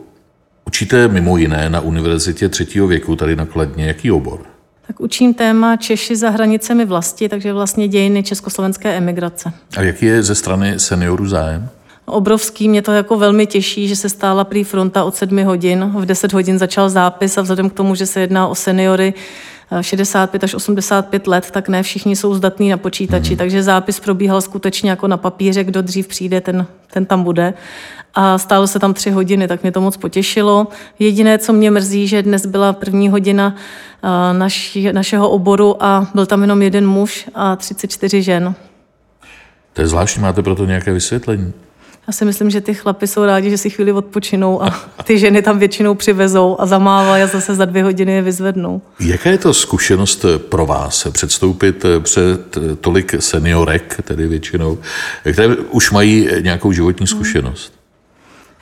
Učíte 0.67 1.07
mimo 1.07 1.37
jiné 1.37 1.69
na 1.69 1.81
univerzitě 1.81 2.49
třetího 2.49 2.87
věku 2.87 3.15
tady 3.15 3.35
na 3.35 3.45
Kladně. 3.45 3.85
Jaký 3.85 4.11
obor? 4.11 4.39
Tak 4.87 4.99
učím 4.99 5.33
téma 5.33 5.77
Češi 5.77 6.15
za 6.15 6.29
hranicemi 6.29 6.85
vlasti, 6.85 7.29
takže 7.29 7.53
vlastně 7.53 7.87
dějiny 7.87 8.23
československé 8.23 8.97
emigrace. 8.97 9.53
A 9.77 9.81
jaký 9.81 10.05
je 10.05 10.23
ze 10.23 10.35
strany 10.35 10.79
seniorů 10.79 11.27
zájem? 11.27 11.69
Obrovský, 12.05 12.69
mě 12.69 12.81
to 12.81 12.91
jako 12.91 13.17
velmi 13.17 13.47
těší, 13.47 13.87
že 13.87 13.95
se 13.95 14.09
stála 14.09 14.43
prý 14.43 14.63
fronta 14.63 15.03
od 15.03 15.15
sedmi 15.15 15.43
hodin. 15.43 15.91
V 15.95 16.05
10 16.05 16.33
hodin 16.33 16.59
začal 16.59 16.89
zápis 16.89 17.37
a 17.37 17.41
vzhledem 17.41 17.69
k 17.69 17.73
tomu, 17.73 17.95
že 17.95 18.05
se 18.05 18.19
jedná 18.19 18.47
o 18.47 18.55
seniory, 18.55 19.13
65 19.81 20.43
až 20.43 20.53
85 20.53 21.27
let, 21.27 21.51
tak 21.51 21.69
ne 21.69 21.83
všichni 21.83 22.15
jsou 22.15 22.33
zdatní 22.35 22.69
na 22.69 22.77
počítači, 22.77 23.31
mm. 23.31 23.37
takže 23.37 23.63
zápis 23.63 23.99
probíhal 23.99 24.41
skutečně 24.41 24.89
jako 24.89 25.07
na 25.07 25.17
papíře, 25.17 25.63
kdo 25.63 25.81
dřív 25.81 26.07
přijde, 26.07 26.41
ten, 26.41 26.67
ten 26.93 27.05
tam 27.05 27.23
bude. 27.23 27.53
A 28.15 28.37
stálo 28.37 28.67
se 28.67 28.79
tam 28.79 28.93
tři 28.93 29.11
hodiny, 29.11 29.47
tak 29.47 29.61
mě 29.61 29.71
to 29.71 29.81
moc 29.81 29.97
potěšilo. 29.97 30.67
Jediné, 30.99 31.37
co 31.37 31.53
mě 31.53 31.71
mrzí, 31.71 32.07
že 32.07 32.23
dnes 32.23 32.45
byla 32.45 32.73
první 32.73 33.09
hodina 33.09 33.55
naši, 34.33 34.93
našeho 34.93 35.29
oboru 35.29 35.83
a 35.83 36.07
byl 36.13 36.25
tam 36.25 36.41
jenom 36.41 36.61
jeden 36.61 36.87
muž 36.87 37.29
a 37.35 37.55
34 37.55 38.23
žen. 38.23 38.55
To 39.73 39.81
je 39.81 39.87
zvláštní, 39.87 40.21
máte 40.21 40.43
pro 40.43 40.55
to 40.55 40.65
nějaké 40.65 40.93
vysvětlení? 40.93 41.53
Já 42.09 42.13
si 42.13 42.25
myslím, 42.25 42.49
že 42.49 42.61
ty 42.61 42.73
chlapy 42.73 43.07
jsou 43.07 43.25
rádi, 43.25 43.49
že 43.49 43.57
si 43.57 43.69
chvíli 43.69 43.91
odpočinou 43.91 44.63
a 44.63 45.03
ty 45.03 45.19
ženy 45.19 45.41
tam 45.41 45.59
většinou 45.59 45.95
přivezou 45.95 46.61
a 46.61 46.65
zamávají 46.65 47.23
a 47.23 47.27
zase 47.27 47.55
za 47.55 47.65
dvě 47.65 47.83
hodiny 47.83 48.11
je 48.11 48.21
vyzvednou. 48.21 48.81
Jaká 48.99 49.29
je 49.29 49.37
to 49.37 49.53
zkušenost 49.53 50.25
pro 50.37 50.65
vás 50.65 51.07
předstoupit 51.11 51.85
před 51.99 52.57
tolik 52.81 53.15
seniorek, 53.19 54.01
tedy 54.03 54.27
většinou, 54.27 54.77
které 55.31 55.55
už 55.55 55.91
mají 55.91 56.29
nějakou 56.41 56.71
životní 56.71 57.07
zkušenost? 57.07 57.73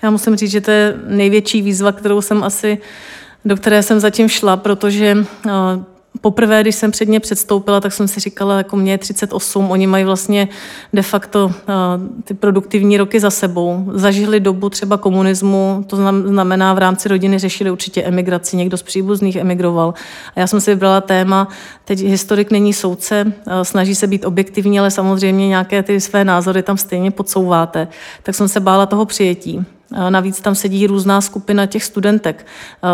Já 0.04 0.10
musím 0.10 0.36
říct, 0.36 0.52
že 0.52 0.62
to 0.62 0.72
je 0.72 0.96
největší 1.08 1.62
výzva, 1.62 1.92
kterou 1.92 2.22
jsem 2.22 2.44
asi, 2.44 2.78
do 3.46 3.56
které 3.56 3.84
jsem 3.84 4.00
zatím 4.00 4.30
šla, 4.30 4.58
protože 4.58 5.18
poprvé, 6.22 6.62
když 6.62 6.76
jsem 6.76 6.92
před 6.92 7.10
ně 7.10 7.20
předstoupila, 7.20 7.80
tak 7.80 7.94
jsem 7.94 8.08
si 8.08 8.20
říkala, 8.20 8.58
jako 8.58 8.76
mě 8.76 8.92
je 8.92 8.98
38, 8.98 9.72
oni 9.72 9.88
mají 9.88 10.04
vlastně 10.04 10.48
de 10.94 11.02
facto 11.02 11.46
uh, 11.46 11.54
ty 12.24 12.34
produktivní 12.34 12.98
roky 12.98 13.20
za 13.20 13.30
sebou. 13.30 13.86
Zažili 13.94 14.40
dobu 14.40 14.70
třeba 14.70 14.98
komunismu, 14.98 15.84
to 15.88 15.96
znamená 16.26 16.74
v 16.74 16.78
rámci 16.78 17.10
rodiny 17.10 17.40
řešili 17.40 17.72
určitě 17.72 18.04
emigraci, 18.04 18.58
někdo 18.58 18.78
z 18.78 18.84
příbuzných 18.84 19.36
emigroval. 19.36 19.94
A 20.36 20.40
já 20.40 20.48
jsem 20.48 20.62
si 20.62 20.72
vybrala 20.72 21.02
téma, 21.02 21.48
teď 21.86 22.00
historik 22.00 22.52
není 22.52 22.74
soudce, 22.74 23.26
uh, 23.26 23.54
snaží 23.64 23.96
se 23.96 24.08
být 24.08 24.26
objektivní, 24.26 24.80
ale 24.80 24.92
samozřejmě 24.92 25.48
nějaké 25.48 25.84
ty 25.84 26.02
své 26.02 26.26
názory 26.26 26.64
tam 26.64 26.78
stejně 26.78 27.12
podsouváte. 27.12 27.88
Tak 28.24 28.36
jsem 28.36 28.48
se 28.48 28.60
bála 28.60 28.86
toho 28.86 29.06
přijetí. 29.06 29.66
Navíc 30.10 30.42
tam 30.42 30.56
sedí 30.56 30.88
různá 30.88 31.22
skupina 31.22 31.66
těch 31.66 31.84
studentek. 31.84 32.46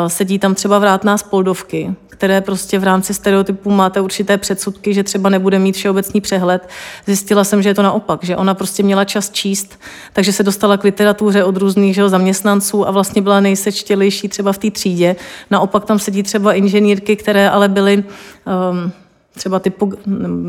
Sedí 0.08 0.40
tam 0.40 0.56
třeba 0.56 0.80
vrátná 0.80 1.18
spoldovky, 1.18 1.96
které 2.24 2.42
prostě 2.42 2.80
v 2.80 2.84
rámci 2.84 3.14
stereotypů 3.14 3.72
máte 3.72 4.02
určité 4.02 4.38
předsudky, 4.38 4.94
že 4.94 5.04
třeba 5.04 5.30
nebude 5.30 5.60
mít 5.60 5.76
všeobecný 5.76 6.22
přehled. 6.22 6.70
Zjistila 7.06 7.44
jsem, 7.44 7.62
že 7.62 7.70
je 7.70 7.74
to 7.74 7.82
naopak, 7.82 8.24
že 8.24 8.38
ona 8.38 8.54
prostě 8.54 8.84
měla 8.84 9.06
čas 9.06 9.30
číst, 9.30 9.80
takže 10.14 10.34
se 10.34 10.44
dostala 10.44 10.78
k 10.78 10.84
literatuře 10.84 11.44
od 11.44 11.58
různých 11.58 11.96
že, 11.96 12.10
zaměstnanců 12.10 12.88
a 12.88 12.92
vlastně 12.92 13.22
byla 13.22 13.40
nejsečtělejší 13.40 14.30
třeba 14.30 14.54
v 14.54 14.58
té 14.58 14.72
třídě. 14.72 15.16
Naopak 15.52 15.86
tam 15.86 16.00
sedí 16.00 16.24
třeba 16.24 16.54
inženýrky, 16.54 17.16
které 17.16 17.50
ale 17.50 17.68
byly 17.68 17.98
um, 17.98 18.92
třeba 19.36 19.60
typu, 19.60 19.94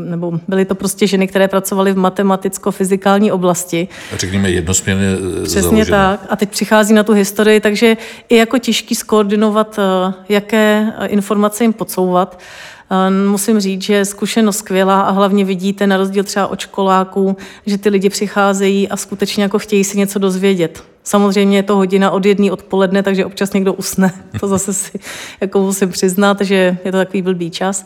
nebo 0.09 0.39
byly 0.47 0.65
to 0.65 0.75
prostě 0.75 1.07
ženy, 1.07 1.27
které 1.27 1.47
pracovaly 1.47 1.93
v 1.93 1.97
matematicko-fyzikální 1.97 3.31
oblasti. 3.31 3.87
A 4.13 4.17
řekněme 4.17 4.49
jednosměrně 4.49 5.05
eh, 5.39 5.43
Přesně 5.43 5.61
založené. 5.61 5.85
tak. 5.85 6.25
A 6.29 6.35
teď 6.35 6.49
přichází 6.49 6.93
na 6.93 7.03
tu 7.03 7.13
historii, 7.13 7.59
takže 7.59 7.97
i 8.29 8.35
jako 8.35 8.57
těžký 8.57 8.95
skoordinovat, 8.95 9.79
eh, 9.79 10.13
jaké 10.29 10.93
eh, 10.99 11.07
informace 11.07 11.63
jim 11.63 11.73
podsouvat. 11.73 12.39
Musím 13.27 13.59
říct, 13.59 13.81
že 13.81 13.93
je 13.93 14.05
zkušenost 14.05 14.57
skvělá 14.57 15.01
a 15.01 15.11
hlavně 15.11 15.45
vidíte 15.45 15.87
na 15.87 15.97
rozdíl 15.97 16.23
třeba 16.23 16.47
od 16.47 16.59
školáků, 16.59 17.37
že 17.65 17.77
ty 17.77 17.89
lidi 17.89 18.09
přicházejí 18.09 18.89
a 18.89 18.97
skutečně 18.97 19.43
jako 19.43 19.59
chtějí 19.59 19.83
si 19.83 19.97
něco 19.97 20.19
dozvědět. 20.19 20.83
Samozřejmě 21.03 21.57
je 21.57 21.63
to 21.63 21.75
hodina 21.75 22.11
od 22.11 22.25
jedné 22.25 22.51
odpoledne, 22.51 23.03
takže 23.03 23.25
občas 23.25 23.53
někdo 23.53 23.73
usne. 23.73 24.13
To 24.39 24.47
zase 24.47 24.73
si 24.73 24.99
jako 25.41 25.59
musím 25.59 25.89
přiznat, 25.89 26.41
že 26.41 26.77
je 26.85 26.91
to 26.91 26.97
takový 26.97 27.21
blbý 27.21 27.51
čas. 27.51 27.85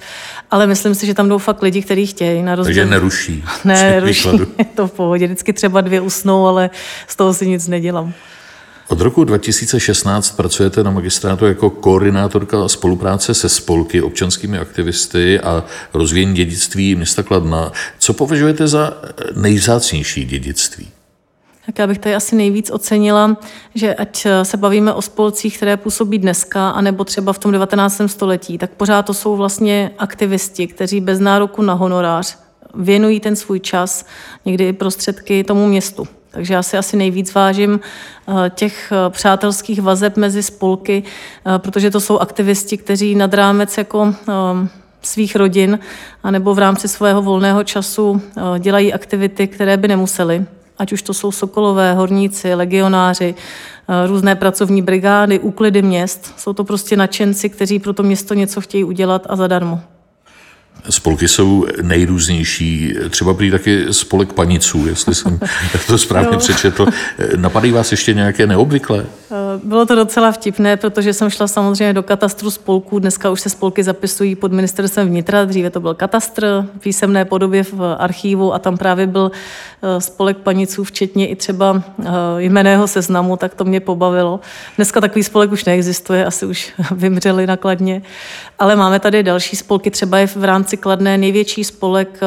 Ale 0.51 0.67
myslím 0.67 0.95
si, 0.95 1.05
že 1.05 1.13
tam 1.13 1.29
jdou 1.29 1.37
fakt 1.37 1.61
lidi, 1.61 1.81
kteří 1.81 2.05
chtějí. 2.05 2.43
Na 2.43 2.55
rozdíl... 2.55 2.75
Takže 2.75 2.85
neruší. 2.85 3.43
Ne, 3.65 3.91
neruší. 3.91 4.29
Je 4.57 4.65
to 4.65 4.87
v 4.87 4.91
pohodě. 4.91 5.25
Vždycky 5.25 5.53
třeba 5.53 5.81
dvě 5.81 6.01
usnou, 6.01 6.45
ale 6.47 6.69
z 7.07 7.15
toho 7.15 7.33
si 7.33 7.47
nic 7.47 7.67
nedělám. 7.67 8.13
Od 8.89 9.01
roku 9.01 9.23
2016 9.23 10.31
pracujete 10.31 10.83
na 10.83 10.91
magistrátu 10.91 11.45
jako 11.45 11.69
koordinátorka 11.69 12.67
spolupráce 12.67 13.33
se 13.33 13.49
spolky, 13.49 14.01
občanskými 14.01 14.57
aktivisty 14.57 15.39
a 15.39 15.63
rozvíjení 15.93 16.35
dědictví 16.35 16.95
města 16.95 17.23
Kladna. 17.23 17.71
Co 17.99 18.13
považujete 18.13 18.67
za 18.67 18.93
nejvzácnější 19.35 20.25
dědictví? 20.25 20.87
Tak 21.65 21.79
já 21.79 21.87
bych 21.87 21.99
tady 21.99 22.15
asi 22.15 22.35
nejvíc 22.35 22.71
ocenila, 22.71 23.37
že 23.75 23.93
ať 23.93 24.27
se 24.43 24.57
bavíme 24.57 24.93
o 24.93 25.01
spolcích, 25.01 25.57
které 25.57 25.77
působí 25.77 26.17
dneska, 26.17 26.69
anebo 26.69 27.03
třeba 27.03 27.33
v 27.33 27.39
tom 27.39 27.51
19. 27.51 28.01
století, 28.07 28.57
tak 28.57 28.71
pořád 28.71 29.01
to 29.01 29.13
jsou 29.13 29.35
vlastně 29.35 29.91
aktivisti, 29.97 30.67
kteří 30.67 31.01
bez 31.01 31.19
nároku 31.19 31.61
na 31.61 31.73
honorář 31.73 32.37
věnují 32.73 33.19
ten 33.19 33.35
svůj 33.35 33.59
čas, 33.59 34.05
někdy 34.45 34.67
i 34.67 34.73
prostředky 34.73 35.43
tomu 35.43 35.67
městu. 35.67 36.07
Takže 36.31 36.53
já 36.53 36.63
si 36.63 36.77
asi 36.77 36.97
nejvíc 36.97 37.33
vážím 37.33 37.79
eh, 38.27 38.49
těch 38.49 38.91
eh, 38.91 39.09
přátelských 39.09 39.81
vazeb 39.81 40.17
mezi 40.17 40.43
spolky, 40.43 41.03
eh, 41.03 41.59
protože 41.59 41.91
to 41.91 41.99
jsou 41.99 42.19
aktivisti, 42.19 42.77
kteří 42.77 43.15
nad 43.15 43.33
rámec 43.33 43.77
jako 43.77 44.15
svých 45.01 45.35
rodin 45.35 45.79
anebo 46.23 46.53
v 46.53 46.59
rámci 46.59 46.87
svého 46.87 47.21
volného 47.21 47.63
času 47.63 48.21
dělají 48.59 48.93
aktivity, 48.93 49.47
které 49.47 49.77
by 49.77 49.87
nemuseli. 49.87 50.45
Ať 50.77 50.93
už 50.93 51.01
to 51.01 51.13
jsou 51.13 51.31
sokolové, 51.31 51.93
horníci, 51.93 52.53
legionáři, 52.53 53.35
různé 54.07 54.35
pracovní 54.35 54.81
brigády, 54.81 55.39
úklidy 55.39 55.81
měst. 55.81 56.33
Jsou 56.37 56.53
to 56.53 56.63
prostě 56.63 56.97
nadšenci, 56.97 57.49
kteří 57.49 57.79
pro 57.79 57.93
to 57.93 58.03
město 58.03 58.33
něco 58.33 58.61
chtějí 58.61 58.83
udělat 58.83 59.27
a 59.29 59.35
zadarmo. 59.35 59.81
Spolky 60.89 61.27
jsou 61.27 61.65
nejrůznější, 61.81 62.93
třeba 63.09 63.33
prý 63.33 63.51
taky 63.51 63.85
spolek 63.91 64.33
paniců, 64.33 64.87
jestli 64.87 65.15
jsem 65.15 65.39
to 65.87 65.97
správně 65.97 66.37
přečetl. 66.37 66.87
Napadají 67.35 67.71
vás 67.71 67.91
ještě 67.91 68.13
nějaké 68.13 68.47
neobvyklé? 68.47 69.05
Eh, 69.31 69.59
bylo 69.63 69.85
to 69.85 69.95
docela 69.95 70.31
vtipné, 70.31 70.77
protože 70.77 71.13
jsem 71.13 71.29
šla 71.29 71.47
samozřejmě 71.47 71.93
do 71.93 72.03
katastru 72.03 72.51
spolků. 72.51 72.99
Dneska 72.99 73.29
už 73.29 73.41
se 73.41 73.49
spolky 73.49 73.83
zapisují 73.83 74.35
pod 74.35 74.51
ministerstvem 74.51 75.07
vnitra, 75.07 75.45
dříve 75.45 75.69
to 75.69 75.79
byl 75.79 75.93
katastr 75.93 76.65
v 76.77 76.79
písemné 76.79 77.25
podobě 77.25 77.63
v 77.63 77.95
archívu 77.97 78.53
a 78.53 78.59
tam 78.59 78.77
právě 78.77 79.07
byl 79.07 79.31
eh, 79.31 80.01
spolek 80.01 80.37
paniců, 80.37 80.83
včetně 80.83 81.27
i 81.27 81.35
třeba 81.35 81.83
eh, 81.99 82.11
jmeného 82.37 82.87
seznamu, 82.87 83.37
tak 83.37 83.55
to 83.55 83.65
mě 83.65 83.79
pobavilo. 83.79 84.39
Dneska 84.75 85.01
takový 85.01 85.23
spolek 85.23 85.51
už 85.51 85.65
neexistuje, 85.65 86.25
asi 86.25 86.45
už 86.45 86.73
vymřeli 86.91 87.47
nakladně, 87.47 88.01
ale 88.59 88.75
máme 88.75 88.99
tady 88.99 89.23
další 89.23 89.55
spolky, 89.55 89.91
třeba 89.91 90.17
je 90.17 90.27
v 90.27 90.43
rámci 90.43 90.68
Kladné 90.77 91.17
největší 91.17 91.63
spolek 91.63 92.19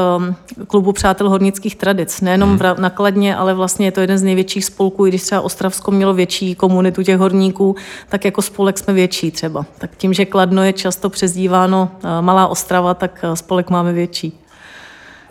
klubu 0.67 0.93
Přátel 0.93 1.31
hornických 1.31 1.77
tradic. 1.77 2.21
Nejenom 2.21 2.59
v 2.59 2.75
nakladně, 2.79 3.37
ale 3.37 3.55
vlastně 3.55 3.87
je 3.87 3.93
to 3.93 4.01
jeden 4.01 4.19
z 4.19 4.23
největších 4.23 4.65
spolků, 4.65 5.07
i 5.07 5.09
když 5.09 5.23
třeba 5.23 5.41
Ostravsko 5.41 5.91
mělo 5.91 6.15
větší 6.15 6.55
komunitu 6.55 7.03
těch 7.03 7.19
horníků, 7.19 7.77
tak 8.09 8.25
jako 8.25 8.43
spolek 8.43 8.79
jsme 8.79 8.95
větší 8.95 9.31
třeba. 9.31 9.67
Tak 9.79 9.91
tím, 9.97 10.13
že 10.13 10.25
Kladno 10.25 10.63
je 10.63 10.73
často 10.73 11.11
přezdíváno 11.11 11.91
eh, 11.93 12.23
Malá 12.23 12.47
Ostrava, 12.47 12.95
tak 12.95 13.21
eh, 13.23 13.37
spolek 13.37 13.71
máme 13.71 13.93
větší. 13.93 14.39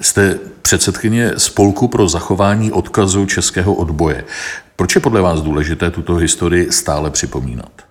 Jste 0.01 0.39
předsedkyně 0.61 1.31
Spolku 1.37 1.87
pro 1.87 2.09
zachování 2.09 2.71
odkazu 2.71 3.25
českého 3.25 3.73
odboje. 3.73 4.25
Proč 4.75 4.95
je 4.95 5.01
podle 5.01 5.21
vás 5.21 5.41
důležité 5.41 5.91
tuto 5.91 6.15
historii 6.15 6.71
stále 6.71 7.11
připomínat? 7.11 7.90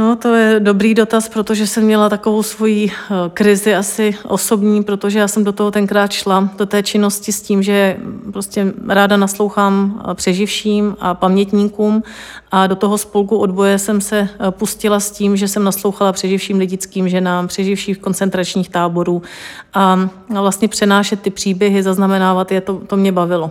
No, 0.00 0.16
to 0.16 0.34
je 0.34 0.60
dobrý 0.60 0.94
dotaz, 0.94 1.28
protože 1.28 1.66
jsem 1.66 1.84
měla 1.84 2.08
takovou 2.08 2.42
svoji 2.42 2.90
eh, 2.90 3.14
krizi 3.34 3.74
asi 3.74 4.14
osobní, 4.28 4.82
protože 4.82 5.18
já 5.18 5.28
jsem 5.28 5.44
do 5.44 5.52
toho 5.52 5.70
tenkrát 5.70 6.12
šla, 6.12 6.48
do 6.58 6.66
té 6.66 6.82
činnosti 6.82 7.32
s 7.32 7.42
tím, 7.42 7.62
že 7.62 7.96
prostě 8.32 8.72
ráda 8.88 9.16
naslouchám 9.16 10.02
eh, 10.10 10.14
přeživším 10.14 10.96
a 11.00 11.14
pamětníkům 11.14 12.02
a 12.50 12.66
do 12.66 12.76
toho 12.76 12.98
spolku 12.98 13.36
odboje 13.36 13.78
jsem 13.78 14.00
se 14.00 14.18
eh, 14.18 14.50
pustila 14.50 15.00
s 15.00 15.10
tím, 15.10 15.36
že 15.36 15.48
jsem 15.48 15.64
naslouchala 15.64 16.12
přeživším 16.12 16.58
lidickým 16.58 17.08
ženám, 17.08 17.46
přeživších 17.46 17.98
koncentračních 17.98 18.68
táborů 18.68 19.22
a 19.74 20.08
vlastně 20.28 20.68
přenášet 20.68 21.20
ty 21.20 21.30
příběhy, 21.30 21.82
zaznamenávat 21.82 22.52
je, 22.52 22.60
to, 22.60 22.74
to 22.86 22.96
mě 22.96 23.12
bavilo. 23.12 23.50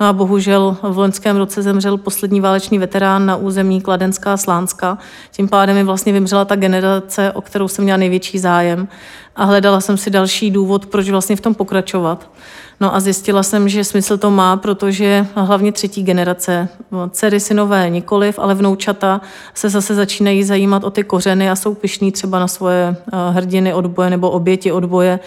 No 0.00 0.06
a 0.06 0.12
bohužel 0.12 0.76
v 0.82 0.98
loňském 0.98 1.36
roce 1.36 1.62
zemřel 1.62 1.96
poslední 1.98 2.40
válečný 2.40 2.78
veterán 2.78 3.26
na 3.26 3.36
území 3.36 3.80
Kladenská 3.80 4.36
Slánska. 4.36 4.98
Tím 5.32 5.48
pádem 5.48 5.85
vlastně 5.86 6.12
vymřela 6.12 6.44
ta 6.44 6.56
generace, 6.56 7.32
o 7.32 7.40
kterou 7.40 7.68
jsem 7.68 7.84
měla 7.84 7.96
největší 7.96 8.38
zájem 8.38 8.88
a 9.36 9.44
hledala 9.44 9.80
jsem 9.80 9.96
si 9.96 10.10
další 10.10 10.50
důvod, 10.50 10.86
proč 10.86 11.10
vlastně 11.10 11.36
v 11.36 11.40
tom 11.40 11.54
pokračovat. 11.54 12.30
No 12.80 12.94
a 12.94 13.00
zjistila 13.00 13.42
jsem, 13.42 13.68
že 13.68 13.84
smysl 13.84 14.18
to 14.18 14.30
má, 14.30 14.56
protože 14.56 15.26
hlavně 15.34 15.72
třetí 15.72 16.02
generace, 16.02 16.68
dcery, 17.10 17.40
synové 17.40 17.90
nikoliv, 17.90 18.38
ale 18.38 18.54
vnoučata 18.54 19.20
se 19.54 19.68
zase 19.68 19.94
začínají 19.94 20.44
zajímat 20.44 20.84
o 20.84 20.90
ty 20.90 21.04
kořeny 21.04 21.50
a 21.50 21.56
jsou 21.56 21.74
pišní 21.74 22.12
třeba 22.12 22.38
na 22.38 22.48
svoje 22.48 22.96
eh, 23.12 23.16
hrdiny 23.30 23.74
odboje 23.74 24.10
nebo 24.10 24.30
oběti 24.30 24.72
odboje. 24.72 25.20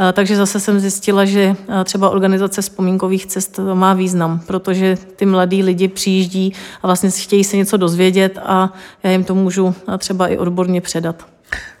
Eh, 0.00 0.12
takže 0.12 0.36
zase 0.36 0.60
jsem 0.60 0.80
zjistila, 0.80 1.24
že 1.24 1.56
eh, 1.68 1.84
třeba 1.84 2.10
organizace 2.10 2.62
vzpomínkových 2.62 3.26
cest 3.26 3.60
má 3.74 3.94
význam, 3.94 4.40
protože 4.46 4.98
ty 5.16 5.26
mladí 5.26 5.62
lidi 5.62 5.88
přijíždí 5.88 6.52
a 6.82 6.86
vlastně 6.86 7.10
chtějí 7.10 7.44
se 7.44 7.56
něco 7.56 7.76
dozvědět 7.76 8.38
a 8.44 8.72
já 9.02 9.10
jim 9.10 9.24
to 9.24 9.34
můžu 9.34 9.74
třeba 9.98 10.28
i 10.28 10.38
odborně 10.38 10.80
předat. 10.80 11.26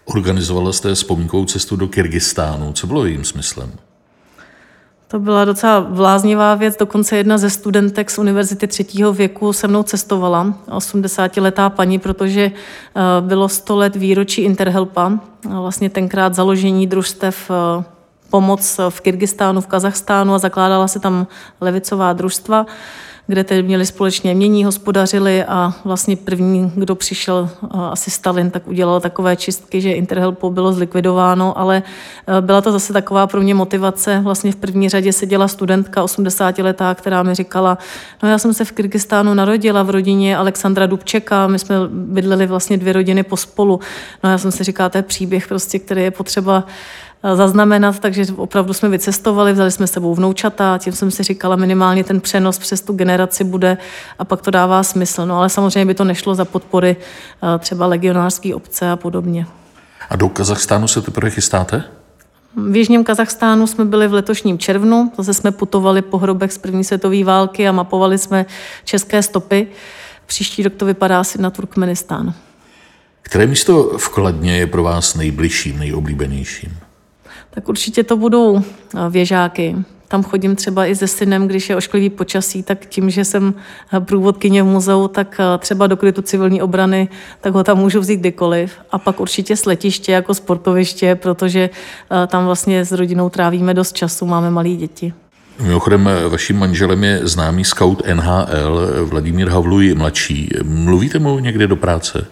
Organizovala 0.04 0.72
jste 0.72 0.94
vzpomínkovou 0.94 1.44
cestu 1.44 1.76
do 1.76 1.88
Kyrgyzstánu. 1.88 2.72
Co 2.72 2.86
bylo 2.86 3.04
jejím 3.04 3.24
smyslem? 3.24 3.72
To 5.12 5.18
byla 5.18 5.44
docela 5.44 5.80
vláznivá 5.80 6.54
věc, 6.54 6.76
dokonce 6.76 7.16
jedna 7.16 7.38
ze 7.38 7.50
studentek 7.50 8.10
z 8.10 8.18
univerzity 8.18 8.66
třetího 8.66 9.12
věku 9.12 9.52
se 9.52 9.68
mnou 9.68 9.82
cestovala, 9.82 10.54
80-letá 10.68 11.70
paní, 11.70 11.98
protože 11.98 12.42
eh, 12.42 13.00
bylo 13.20 13.48
100 13.48 13.76
let 13.76 13.96
výročí 13.96 14.42
Interhelpa, 14.42 15.12
vlastně 15.44 15.90
tenkrát 15.90 16.34
založení 16.34 16.86
družstev 16.86 17.50
eh, 17.50 17.84
pomoc 18.30 18.80
v 18.88 19.00
Kyrgyzstánu, 19.00 19.60
v 19.60 19.66
Kazachstánu 19.66 20.34
a 20.34 20.38
zakládala 20.38 20.88
se 20.88 21.00
tam 21.00 21.26
levicová 21.60 22.12
družstva 22.12 22.66
kde 23.26 23.44
tedy 23.44 23.62
měli 23.62 23.86
společně 23.86 24.34
mění, 24.34 24.64
hospodařili 24.64 25.44
a 25.44 25.74
vlastně 25.84 26.16
první, 26.16 26.72
kdo 26.74 26.94
přišel, 26.94 27.50
asi 27.70 28.10
Stalin, 28.10 28.50
tak 28.50 28.68
udělal 28.68 29.00
takové 29.00 29.36
čistky, 29.36 29.80
že 29.80 29.92
Interhelpo 29.92 30.50
bylo 30.50 30.72
zlikvidováno, 30.72 31.58
ale 31.58 31.82
e, 32.26 32.40
byla 32.40 32.60
to 32.60 32.72
zase 32.72 32.92
taková 32.92 33.26
pro 33.26 33.40
mě 33.40 33.54
motivace. 33.54 34.20
Vlastně 34.20 34.52
v 34.52 34.56
první 34.56 34.88
řadě 34.88 35.12
seděla 35.12 35.48
studentka 35.48 36.04
80-letá, 36.04 36.94
která 36.94 37.22
mi 37.22 37.34
říkala, 37.34 37.78
no 38.22 38.28
já 38.28 38.38
jsem 38.38 38.54
se 38.54 38.64
v 38.64 38.72
Kyrgyzstánu 38.72 39.34
narodila 39.34 39.82
v 39.82 39.90
rodině 39.90 40.36
Alexandra 40.36 40.86
Dubčeka, 40.86 41.46
my 41.46 41.58
jsme 41.58 41.76
bydleli 41.88 42.46
vlastně 42.46 42.76
dvě 42.76 42.92
rodiny 42.92 43.22
pospolu. 43.22 43.80
No 44.24 44.30
já 44.30 44.38
jsem 44.38 44.52
si 44.52 44.64
říkala, 44.64 44.88
to 44.88 44.98
je 44.98 45.02
příběh 45.02 45.48
prostě, 45.48 45.78
který 45.78 46.02
je 46.02 46.10
potřeba 46.10 46.64
zaznamenat, 47.34 47.98
takže 47.98 48.26
opravdu 48.36 48.72
jsme 48.72 48.88
vycestovali, 48.88 49.52
vzali 49.52 49.70
jsme 49.70 49.86
s 49.86 49.92
sebou 49.92 50.14
vnoučata, 50.14 50.78
tím 50.78 50.92
jsem 50.92 51.10
si 51.10 51.22
říkala, 51.22 51.56
minimálně 51.56 52.04
ten 52.04 52.20
přenos 52.20 52.58
přes 52.58 52.80
tu 52.80 52.92
generaci 52.92 53.44
bude 53.44 53.78
a 54.18 54.24
pak 54.24 54.42
to 54.42 54.50
dává 54.50 54.82
smysl. 54.82 55.26
No 55.26 55.38
ale 55.38 55.48
samozřejmě 55.48 55.86
by 55.86 55.94
to 55.94 56.04
nešlo 56.04 56.34
za 56.34 56.44
podpory 56.44 56.96
eh, 56.96 57.58
třeba 57.58 57.86
legionářské 57.86 58.54
obce 58.54 58.90
a 58.90 58.96
podobně. 58.96 59.46
A 60.10 60.16
do 60.16 60.28
Kazachstánu 60.28 60.88
se 60.88 61.02
teprve 61.02 61.30
chystáte? 61.30 61.84
V 62.56 62.76
Jižním 62.76 63.04
Kazachstánu 63.04 63.66
jsme 63.66 63.84
byli 63.84 64.08
v 64.08 64.14
letošním 64.14 64.58
červnu, 64.58 65.12
zase 65.18 65.34
jsme 65.34 65.50
putovali 65.50 66.02
po 66.02 66.18
hrobech 66.18 66.52
z 66.52 66.58
první 66.58 66.84
světové 66.84 67.24
války 67.24 67.68
a 67.68 67.72
mapovali 67.72 68.18
jsme 68.18 68.46
české 68.84 69.22
stopy. 69.22 69.66
Příští 70.26 70.62
rok 70.62 70.72
to 70.76 70.86
vypadá 70.86 71.20
asi 71.20 71.42
na 71.42 71.50
Turkmenistán. 71.50 72.34
Které 73.22 73.46
místo 73.46 73.98
v 73.98 74.08
Kladně 74.08 74.56
je 74.56 74.66
pro 74.66 74.82
vás 74.82 75.14
nejbližším, 75.14 75.78
nejoblíbenějším? 75.78 76.78
Tak 77.54 77.68
určitě 77.68 78.02
to 78.02 78.16
budou 78.16 78.58
eh, 78.58 78.98
věžáky. 79.10 79.76
Tam 80.08 80.22
chodím 80.22 80.56
třeba 80.56 80.86
i 80.86 80.96
se 80.96 81.06
synem, 81.06 81.48
když 81.48 81.70
je 81.70 81.76
ošklivý 81.76 82.10
počasí, 82.10 82.62
tak 82.62 82.86
tím, 82.86 83.10
že 83.10 83.24
jsem 83.24 83.54
eh, 83.92 84.00
průvodkyně 84.00 84.62
v 84.62 84.66
muzeu, 84.66 85.08
tak 85.08 85.40
eh, 85.40 85.58
třeba 85.58 85.86
do 85.86 85.96
krytu 85.96 86.22
civilní 86.22 86.62
obrany, 86.62 87.08
tak 87.40 87.54
ho 87.54 87.64
tam 87.64 87.78
můžu 87.78 88.00
vzít 88.00 88.20
kdykoliv. 88.20 88.72
A 88.90 88.98
pak 88.98 89.20
určitě 89.20 89.56
sletiště 89.56 90.12
jako 90.12 90.34
sportoviště, 90.34 91.14
protože 91.14 91.70
tam 92.26 92.46
vlastně 92.46 92.84
s 92.84 92.92
rodinou 92.92 93.28
trávíme 93.28 93.74
dost 93.74 93.92
času, 93.92 94.26
máme 94.26 94.50
malé 94.50 94.68
děti. 94.68 95.12
Mimochodem, 95.60 96.10
vaším 96.28 96.58
manželem 96.58 97.04
je 97.04 97.20
známý 97.22 97.64
scout 97.64 98.02
NHL 98.14 99.04
Vladimír 99.04 99.48
Havluj 99.48 99.94
mladší. 99.94 100.50
Mluvíte 100.62 101.18
mu 101.18 101.38
někde 101.38 101.66
do 101.66 101.76
práce? 101.76 102.26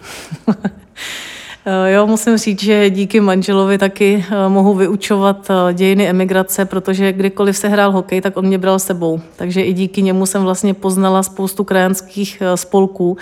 Eh, 1.65 1.91
jo, 1.91 2.07
musím 2.07 2.37
říct, 2.37 2.63
že 2.63 2.89
díky 2.89 3.19
manželovi 3.19 3.77
taky 3.77 4.25
eh, 4.29 4.49
mohu 4.49 4.73
vyučovat 4.73 5.49
eh, 5.49 5.73
dějiny 5.73 6.09
emigrace, 6.09 6.65
protože 6.65 7.13
kdykoliv 7.13 7.57
se 7.57 7.67
hrál 7.67 7.91
hokej, 7.91 8.21
tak 8.21 8.37
on 8.37 8.45
mě 8.45 8.57
bral 8.57 8.79
sebou. 8.79 9.21
Takže 9.35 9.61
i 9.61 9.73
díky 9.73 10.01
němu 10.01 10.25
jsem 10.25 10.43
vlastně 10.43 10.73
poznala 10.73 11.23
spoustu 11.23 11.63
krajanských 11.63 12.43
spolků 12.55 13.17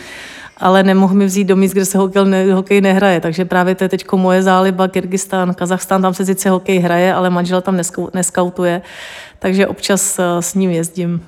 ale 0.61 0.83
nemohl 0.83 1.15
mi 1.15 1.25
vzít 1.25 1.43
do 1.43 1.55
míst, 1.55 1.71
kde 1.71 1.85
se 1.85 1.97
hokej, 1.97 2.25
ne, 2.25 2.53
hokej 2.53 2.81
nehraje. 2.81 3.21
Takže 3.21 3.45
právě 3.45 3.75
to 3.75 3.83
je 3.83 3.89
teď 3.89 4.11
moje 4.11 4.43
záliba, 4.43 4.87
Kyrgyzstán, 4.87 5.53
Kazachstán, 5.53 6.01
tam 6.01 6.13
se 6.13 6.25
sice 6.25 6.49
hokej 6.49 6.79
hraje, 6.79 7.13
ale 7.13 7.29
manžel 7.29 7.61
tam 7.61 7.79
neskautuje, 8.13 8.81
takže 9.39 9.67
občas 9.67 10.19
s 10.39 10.53
ním 10.53 10.69
jezdím. 10.69 11.21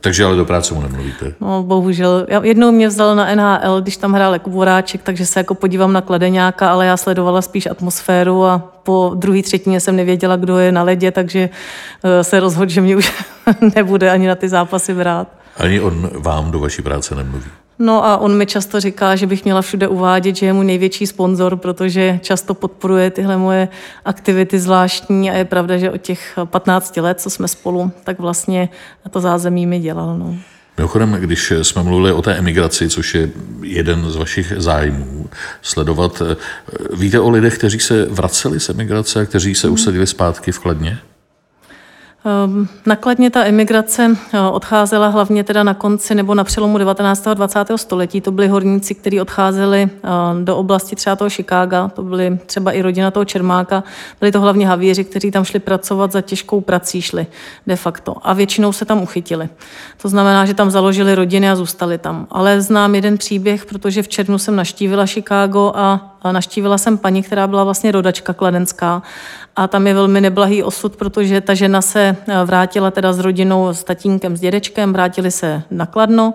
Takže 0.00 0.24
ale 0.24 0.36
do 0.36 0.44
práce 0.44 0.74
mu 0.74 0.80
nemluvíte? 0.80 1.34
No, 1.40 1.62
bohužel. 1.62 2.26
Jednou 2.42 2.72
mě 2.72 2.88
vzal 2.88 3.16
na 3.16 3.34
NHL, 3.34 3.80
když 3.80 3.96
tam 3.96 4.12
hrál 4.12 4.32
jako 4.32 4.50
Voráček, 4.50 5.02
takže 5.02 5.26
se 5.26 5.40
jako 5.40 5.54
podívám 5.54 5.92
na 5.92 6.00
kladeňáka, 6.00 6.70
ale 6.70 6.86
já 6.86 6.96
sledovala 6.96 7.42
spíš 7.42 7.66
atmosféru 7.66 8.44
a 8.44 8.58
po 8.82 9.12
druhé 9.14 9.42
třetině 9.42 9.80
jsem 9.80 9.96
nevěděla, 9.96 10.36
kdo 10.36 10.58
je 10.58 10.72
na 10.72 10.82
ledě, 10.82 11.10
takže 11.10 11.48
eh, 12.04 12.24
se 12.24 12.40
rozhodl, 12.40 12.70
že 12.70 12.80
mě 12.80 12.96
už 12.96 13.24
nebude 13.76 14.10
ani 14.10 14.26
na 14.26 14.34
ty 14.34 14.48
zápasy 14.48 14.94
brát. 14.94 15.28
Ani 15.56 15.80
on 15.80 16.10
vám 16.14 16.50
do 16.50 16.58
vaší 16.58 16.82
práce 16.82 17.14
nemluví? 17.14 17.46
No 17.78 18.04
a 18.04 18.16
on 18.16 18.36
mi 18.36 18.46
často 18.46 18.80
říká, 18.80 19.16
že 19.16 19.26
bych 19.26 19.44
měla 19.44 19.62
všude 19.62 19.88
uvádět, 19.88 20.36
že 20.36 20.46
je 20.46 20.52
můj 20.52 20.64
největší 20.64 21.06
sponzor, 21.06 21.56
protože 21.56 22.20
často 22.22 22.54
podporuje 22.54 23.10
tyhle 23.10 23.36
moje 23.36 23.68
aktivity 24.04 24.58
zvláštní 24.58 25.30
a 25.30 25.34
je 25.34 25.44
pravda, 25.44 25.78
že 25.78 25.90
od 25.90 26.00
těch 26.00 26.38
15 26.44 26.96
let, 26.96 27.20
co 27.20 27.30
jsme 27.30 27.48
spolu, 27.48 27.90
tak 28.04 28.18
vlastně 28.18 28.68
to 29.10 29.20
zázemí 29.20 29.66
mi 29.66 29.78
dělal. 29.78 30.18
No. 30.18 30.36
Mimochodem, 30.76 31.12
když 31.12 31.52
jsme 31.62 31.82
mluvili 31.82 32.12
o 32.12 32.22
té 32.22 32.34
emigraci, 32.34 32.88
což 32.88 33.14
je 33.14 33.30
jeden 33.62 34.10
z 34.10 34.16
vašich 34.16 34.52
zájmů 34.56 35.26
sledovat, 35.62 36.22
víte 36.92 37.20
o 37.20 37.30
lidech, 37.30 37.58
kteří 37.58 37.80
se 37.80 38.06
vraceli 38.10 38.60
z 38.60 38.68
emigrace 38.68 39.20
a 39.20 39.24
kteří 39.24 39.54
se 39.54 39.68
usadili 39.68 40.06
zpátky 40.06 40.52
v 40.52 40.58
Kladně? 40.58 40.98
Ehm, 42.26 42.68
nakladně 42.86 43.30
ta 43.30 43.44
emigrace 43.44 44.16
eh, 44.32 44.40
odcházela 44.40 45.08
hlavně 45.08 45.44
teda 45.44 45.62
na 45.62 45.74
konci 45.74 46.14
nebo 46.14 46.34
na 46.34 46.44
přelomu 46.44 46.78
19. 46.78 47.26
a 47.26 47.34
20. 47.34 47.58
století. 47.76 48.20
To 48.20 48.32
byli 48.32 48.48
horníci, 48.48 48.94
kteří 48.94 49.20
odcházeli 49.20 49.82
eh, 49.82 50.08
do 50.44 50.56
oblasti 50.56 50.96
třeba 50.96 51.16
toho 51.16 51.30
Chicaga, 51.30 51.88
to 51.88 52.02
byly 52.02 52.38
třeba 52.46 52.72
i 52.72 52.82
rodina 52.82 53.10
toho 53.10 53.24
Čermáka, 53.24 53.84
byli 54.20 54.32
to 54.32 54.40
hlavně 54.40 54.68
havíři, 54.68 55.04
kteří 55.04 55.30
tam 55.30 55.44
šli 55.44 55.58
pracovat 55.58 56.12
za 56.12 56.20
těžkou 56.20 56.60
prací 56.60 57.02
šli 57.02 57.26
de 57.66 57.76
facto 57.76 58.14
a 58.22 58.32
většinou 58.32 58.72
se 58.72 58.84
tam 58.84 59.02
uchytili. 59.02 59.48
To 60.02 60.08
znamená, 60.08 60.46
že 60.46 60.54
tam 60.54 60.70
založili 60.70 61.14
rodiny 61.14 61.50
a 61.50 61.56
zůstali 61.56 61.98
tam. 61.98 62.26
Ale 62.30 62.60
znám 62.60 62.94
jeden 62.94 63.18
příběh, 63.18 63.66
protože 63.66 64.02
v 64.02 64.08
červnu 64.08 64.38
jsem 64.38 64.56
naštívila 64.56 65.06
Chicago 65.06 65.72
a 65.74 66.13
naštívila 66.32 66.78
jsem 66.78 66.98
paní, 66.98 67.22
která 67.22 67.46
byla 67.46 67.64
vlastně 67.64 67.92
rodačka 67.92 68.32
kladenská 68.32 69.02
a 69.56 69.68
tam 69.68 69.86
je 69.86 69.94
velmi 69.94 70.20
neblahý 70.20 70.62
osud, 70.62 70.96
protože 70.96 71.40
ta 71.40 71.54
žena 71.54 71.82
se 71.82 72.16
eh, 72.28 72.44
vrátila 72.44 72.90
teda 72.90 73.12
s 73.12 73.18
rodinou, 73.18 73.68
s 73.68 73.84
tatínkem, 73.84 74.36
s 74.36 74.40
dědečkem, 74.40 74.92
vrátili 74.92 75.30
se 75.30 75.62
na 75.70 75.86
Kladno. 75.86 76.34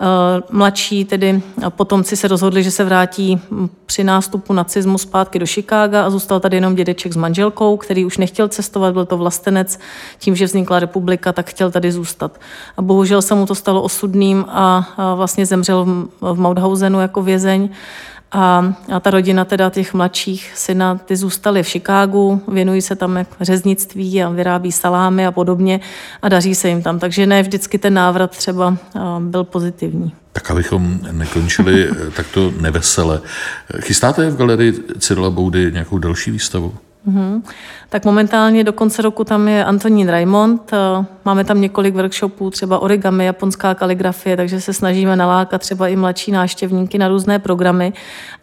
Eh, 0.00 0.42
mladší 0.50 1.04
tedy 1.04 1.42
potomci 1.68 2.16
se 2.16 2.28
rozhodli, 2.28 2.62
že 2.62 2.70
se 2.70 2.84
vrátí 2.84 3.40
hm, 3.50 3.68
při 3.86 4.04
nástupu 4.04 4.52
nacismu 4.52 4.98
zpátky 4.98 5.38
do 5.38 5.46
Chicaga 5.46 6.06
a 6.06 6.10
zůstal 6.10 6.40
tady 6.40 6.56
jenom 6.56 6.74
dědeček 6.74 7.12
s 7.12 7.16
manželkou, 7.16 7.76
který 7.76 8.04
už 8.04 8.18
nechtěl 8.18 8.48
cestovat, 8.48 8.92
byl 8.92 9.06
to 9.06 9.16
vlastenec, 9.16 9.78
tím, 10.18 10.36
že 10.36 10.44
vznikla 10.44 10.78
republika, 10.78 11.32
tak 11.32 11.50
chtěl 11.50 11.70
tady 11.70 11.92
zůstat. 11.92 12.40
A 12.76 12.82
bohužel 12.82 13.22
se 13.22 13.34
mu 13.34 13.46
to 13.46 13.54
stalo 13.54 13.82
osudným 13.82 14.44
a 14.48 14.94
vlastně 15.14 15.46
zemřel 15.46 15.86
v 16.20 16.38
Mauthausenu 16.38 17.00
jako 17.00 17.22
vězeň. 17.22 17.68
A, 18.32 18.74
a 18.92 19.00
ta 19.00 19.10
rodina 19.10 19.44
teda 19.44 19.70
těch 19.70 19.94
mladších 19.94 20.52
syna, 20.54 20.94
ty 20.94 21.16
zůstaly 21.16 21.62
v 21.62 21.68
Chicagu, 21.68 22.42
věnují 22.48 22.82
se 22.82 22.96
tam 22.96 23.16
jak 23.16 23.28
řeznictví 23.40 24.22
a 24.22 24.28
vyrábí 24.28 24.72
salámy 24.72 25.26
a 25.26 25.32
podobně 25.32 25.80
a 26.22 26.28
daří 26.28 26.54
se 26.54 26.68
jim 26.68 26.82
tam. 26.82 26.98
Takže 26.98 27.26
ne 27.26 27.42
vždycky 27.42 27.78
ten 27.78 27.94
návrat 27.94 28.30
třeba 28.30 28.76
byl 29.20 29.44
pozitivní. 29.44 30.12
Tak 30.32 30.50
abychom 30.50 31.00
nekončili 31.12 31.90
takto 32.16 32.52
nevesele. 32.60 33.20
Chystáte 33.80 34.30
v 34.30 34.36
galerii 34.36 34.72
Cyrila 34.98 35.30
Boudy 35.30 35.72
nějakou 35.72 35.98
další 35.98 36.30
výstavu? 36.30 36.74
Mm-hmm. 37.06 37.42
Tak 37.88 38.04
momentálně 38.04 38.64
do 38.64 38.72
konce 38.72 39.02
roku 39.02 39.24
tam 39.24 39.48
je 39.48 39.64
Antonín 39.64 40.08
Raimond. 40.08 40.72
Eh, 40.72 41.04
máme 41.24 41.44
tam 41.44 41.60
několik 41.60 41.94
workshopů, 41.94 42.50
třeba 42.50 42.78
origami, 42.78 43.24
japonská 43.24 43.74
kaligrafie, 43.74 44.36
takže 44.36 44.60
se 44.60 44.72
snažíme 44.72 45.16
nalákat 45.16 45.60
třeba 45.60 45.88
i 45.88 45.96
mladší 45.96 46.32
náštěvníky 46.32 46.98
na 46.98 47.08
různé 47.08 47.38
programy. 47.38 47.92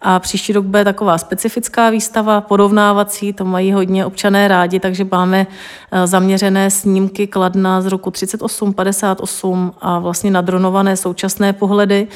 A 0.01 0.19
příští 0.19 0.53
rok 0.53 0.65
bude 0.65 0.83
taková 0.83 1.17
specifická 1.17 1.89
výstava, 1.89 2.41
porovnávací, 2.41 3.33
to 3.33 3.45
mají 3.45 3.73
hodně 3.73 4.05
občané 4.05 4.47
rádi, 4.47 4.79
takže 4.79 5.07
máme 5.11 5.47
eh, 5.91 6.07
zaměřené 6.07 6.71
snímky 6.71 7.27
Kladna 7.27 7.81
z 7.81 7.85
roku 7.85 8.11
38, 8.11 8.73
58 8.73 9.73
a 9.81 9.99
vlastně 9.99 10.31
nadronované 10.31 10.97
současné 10.97 11.53
pohledy 11.53 12.07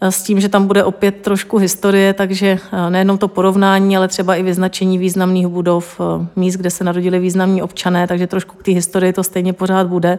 eh, 0.00 0.12
s 0.12 0.22
tím, 0.22 0.40
že 0.40 0.48
tam 0.48 0.66
bude 0.66 0.84
opět 0.84 1.16
trošku 1.22 1.56
historie, 1.58 2.12
takže 2.12 2.58
nejenom 2.88 3.18
to 3.18 3.28
porovnání, 3.28 3.96
ale 3.96 4.08
třeba 4.08 4.34
i 4.34 4.42
vyznačení 4.42 4.98
významných 4.98 5.46
budov, 5.46 5.95
míst, 6.36 6.56
kde 6.56 6.70
se 6.70 6.84
narodili 6.84 7.18
významní 7.18 7.62
občané, 7.62 8.06
takže 8.06 8.26
trošku 8.26 8.56
k 8.56 8.62
té 8.62 8.70
historii 8.70 9.12
to 9.12 9.22
stejně 9.22 9.52
pořád 9.52 9.86
bude. 9.86 10.18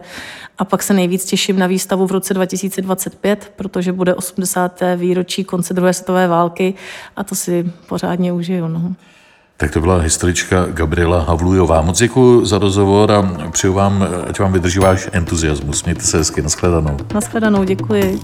A 0.58 0.64
pak 0.64 0.82
se 0.82 0.94
nejvíc 0.94 1.24
těším 1.24 1.58
na 1.58 1.66
výstavu 1.66 2.06
v 2.06 2.12
roce 2.12 2.34
2025, 2.34 3.52
protože 3.56 3.92
bude 3.92 4.14
80. 4.14 4.82
výročí 4.96 5.44
konce 5.44 5.74
druhé 5.74 5.92
světové 5.92 6.28
války 6.28 6.74
a 7.16 7.24
to 7.24 7.34
si 7.34 7.72
pořádně 7.88 8.32
užiju. 8.32 8.68
No. 8.68 8.94
Tak 9.60 9.70
to 9.70 9.80
byla 9.80 9.98
historička 9.98 10.66
Gabriela 10.66 11.22
Havlujová. 11.22 11.82
Moc 11.82 11.98
děkuji 11.98 12.44
za 12.44 12.58
rozhovor 12.58 13.12
a 13.12 13.50
přeju 13.50 13.72
vám, 13.72 14.08
ať 14.28 14.40
vám 14.40 14.52
vydrží 14.52 14.78
váš 14.78 15.08
entuziasmus. 15.12 15.84
Mějte 15.84 16.02
se 16.02 16.18
hezky. 16.18 16.42
Naschledanou. 16.42 16.96
Naschledanou, 17.14 17.64
děkuji. 17.64 18.20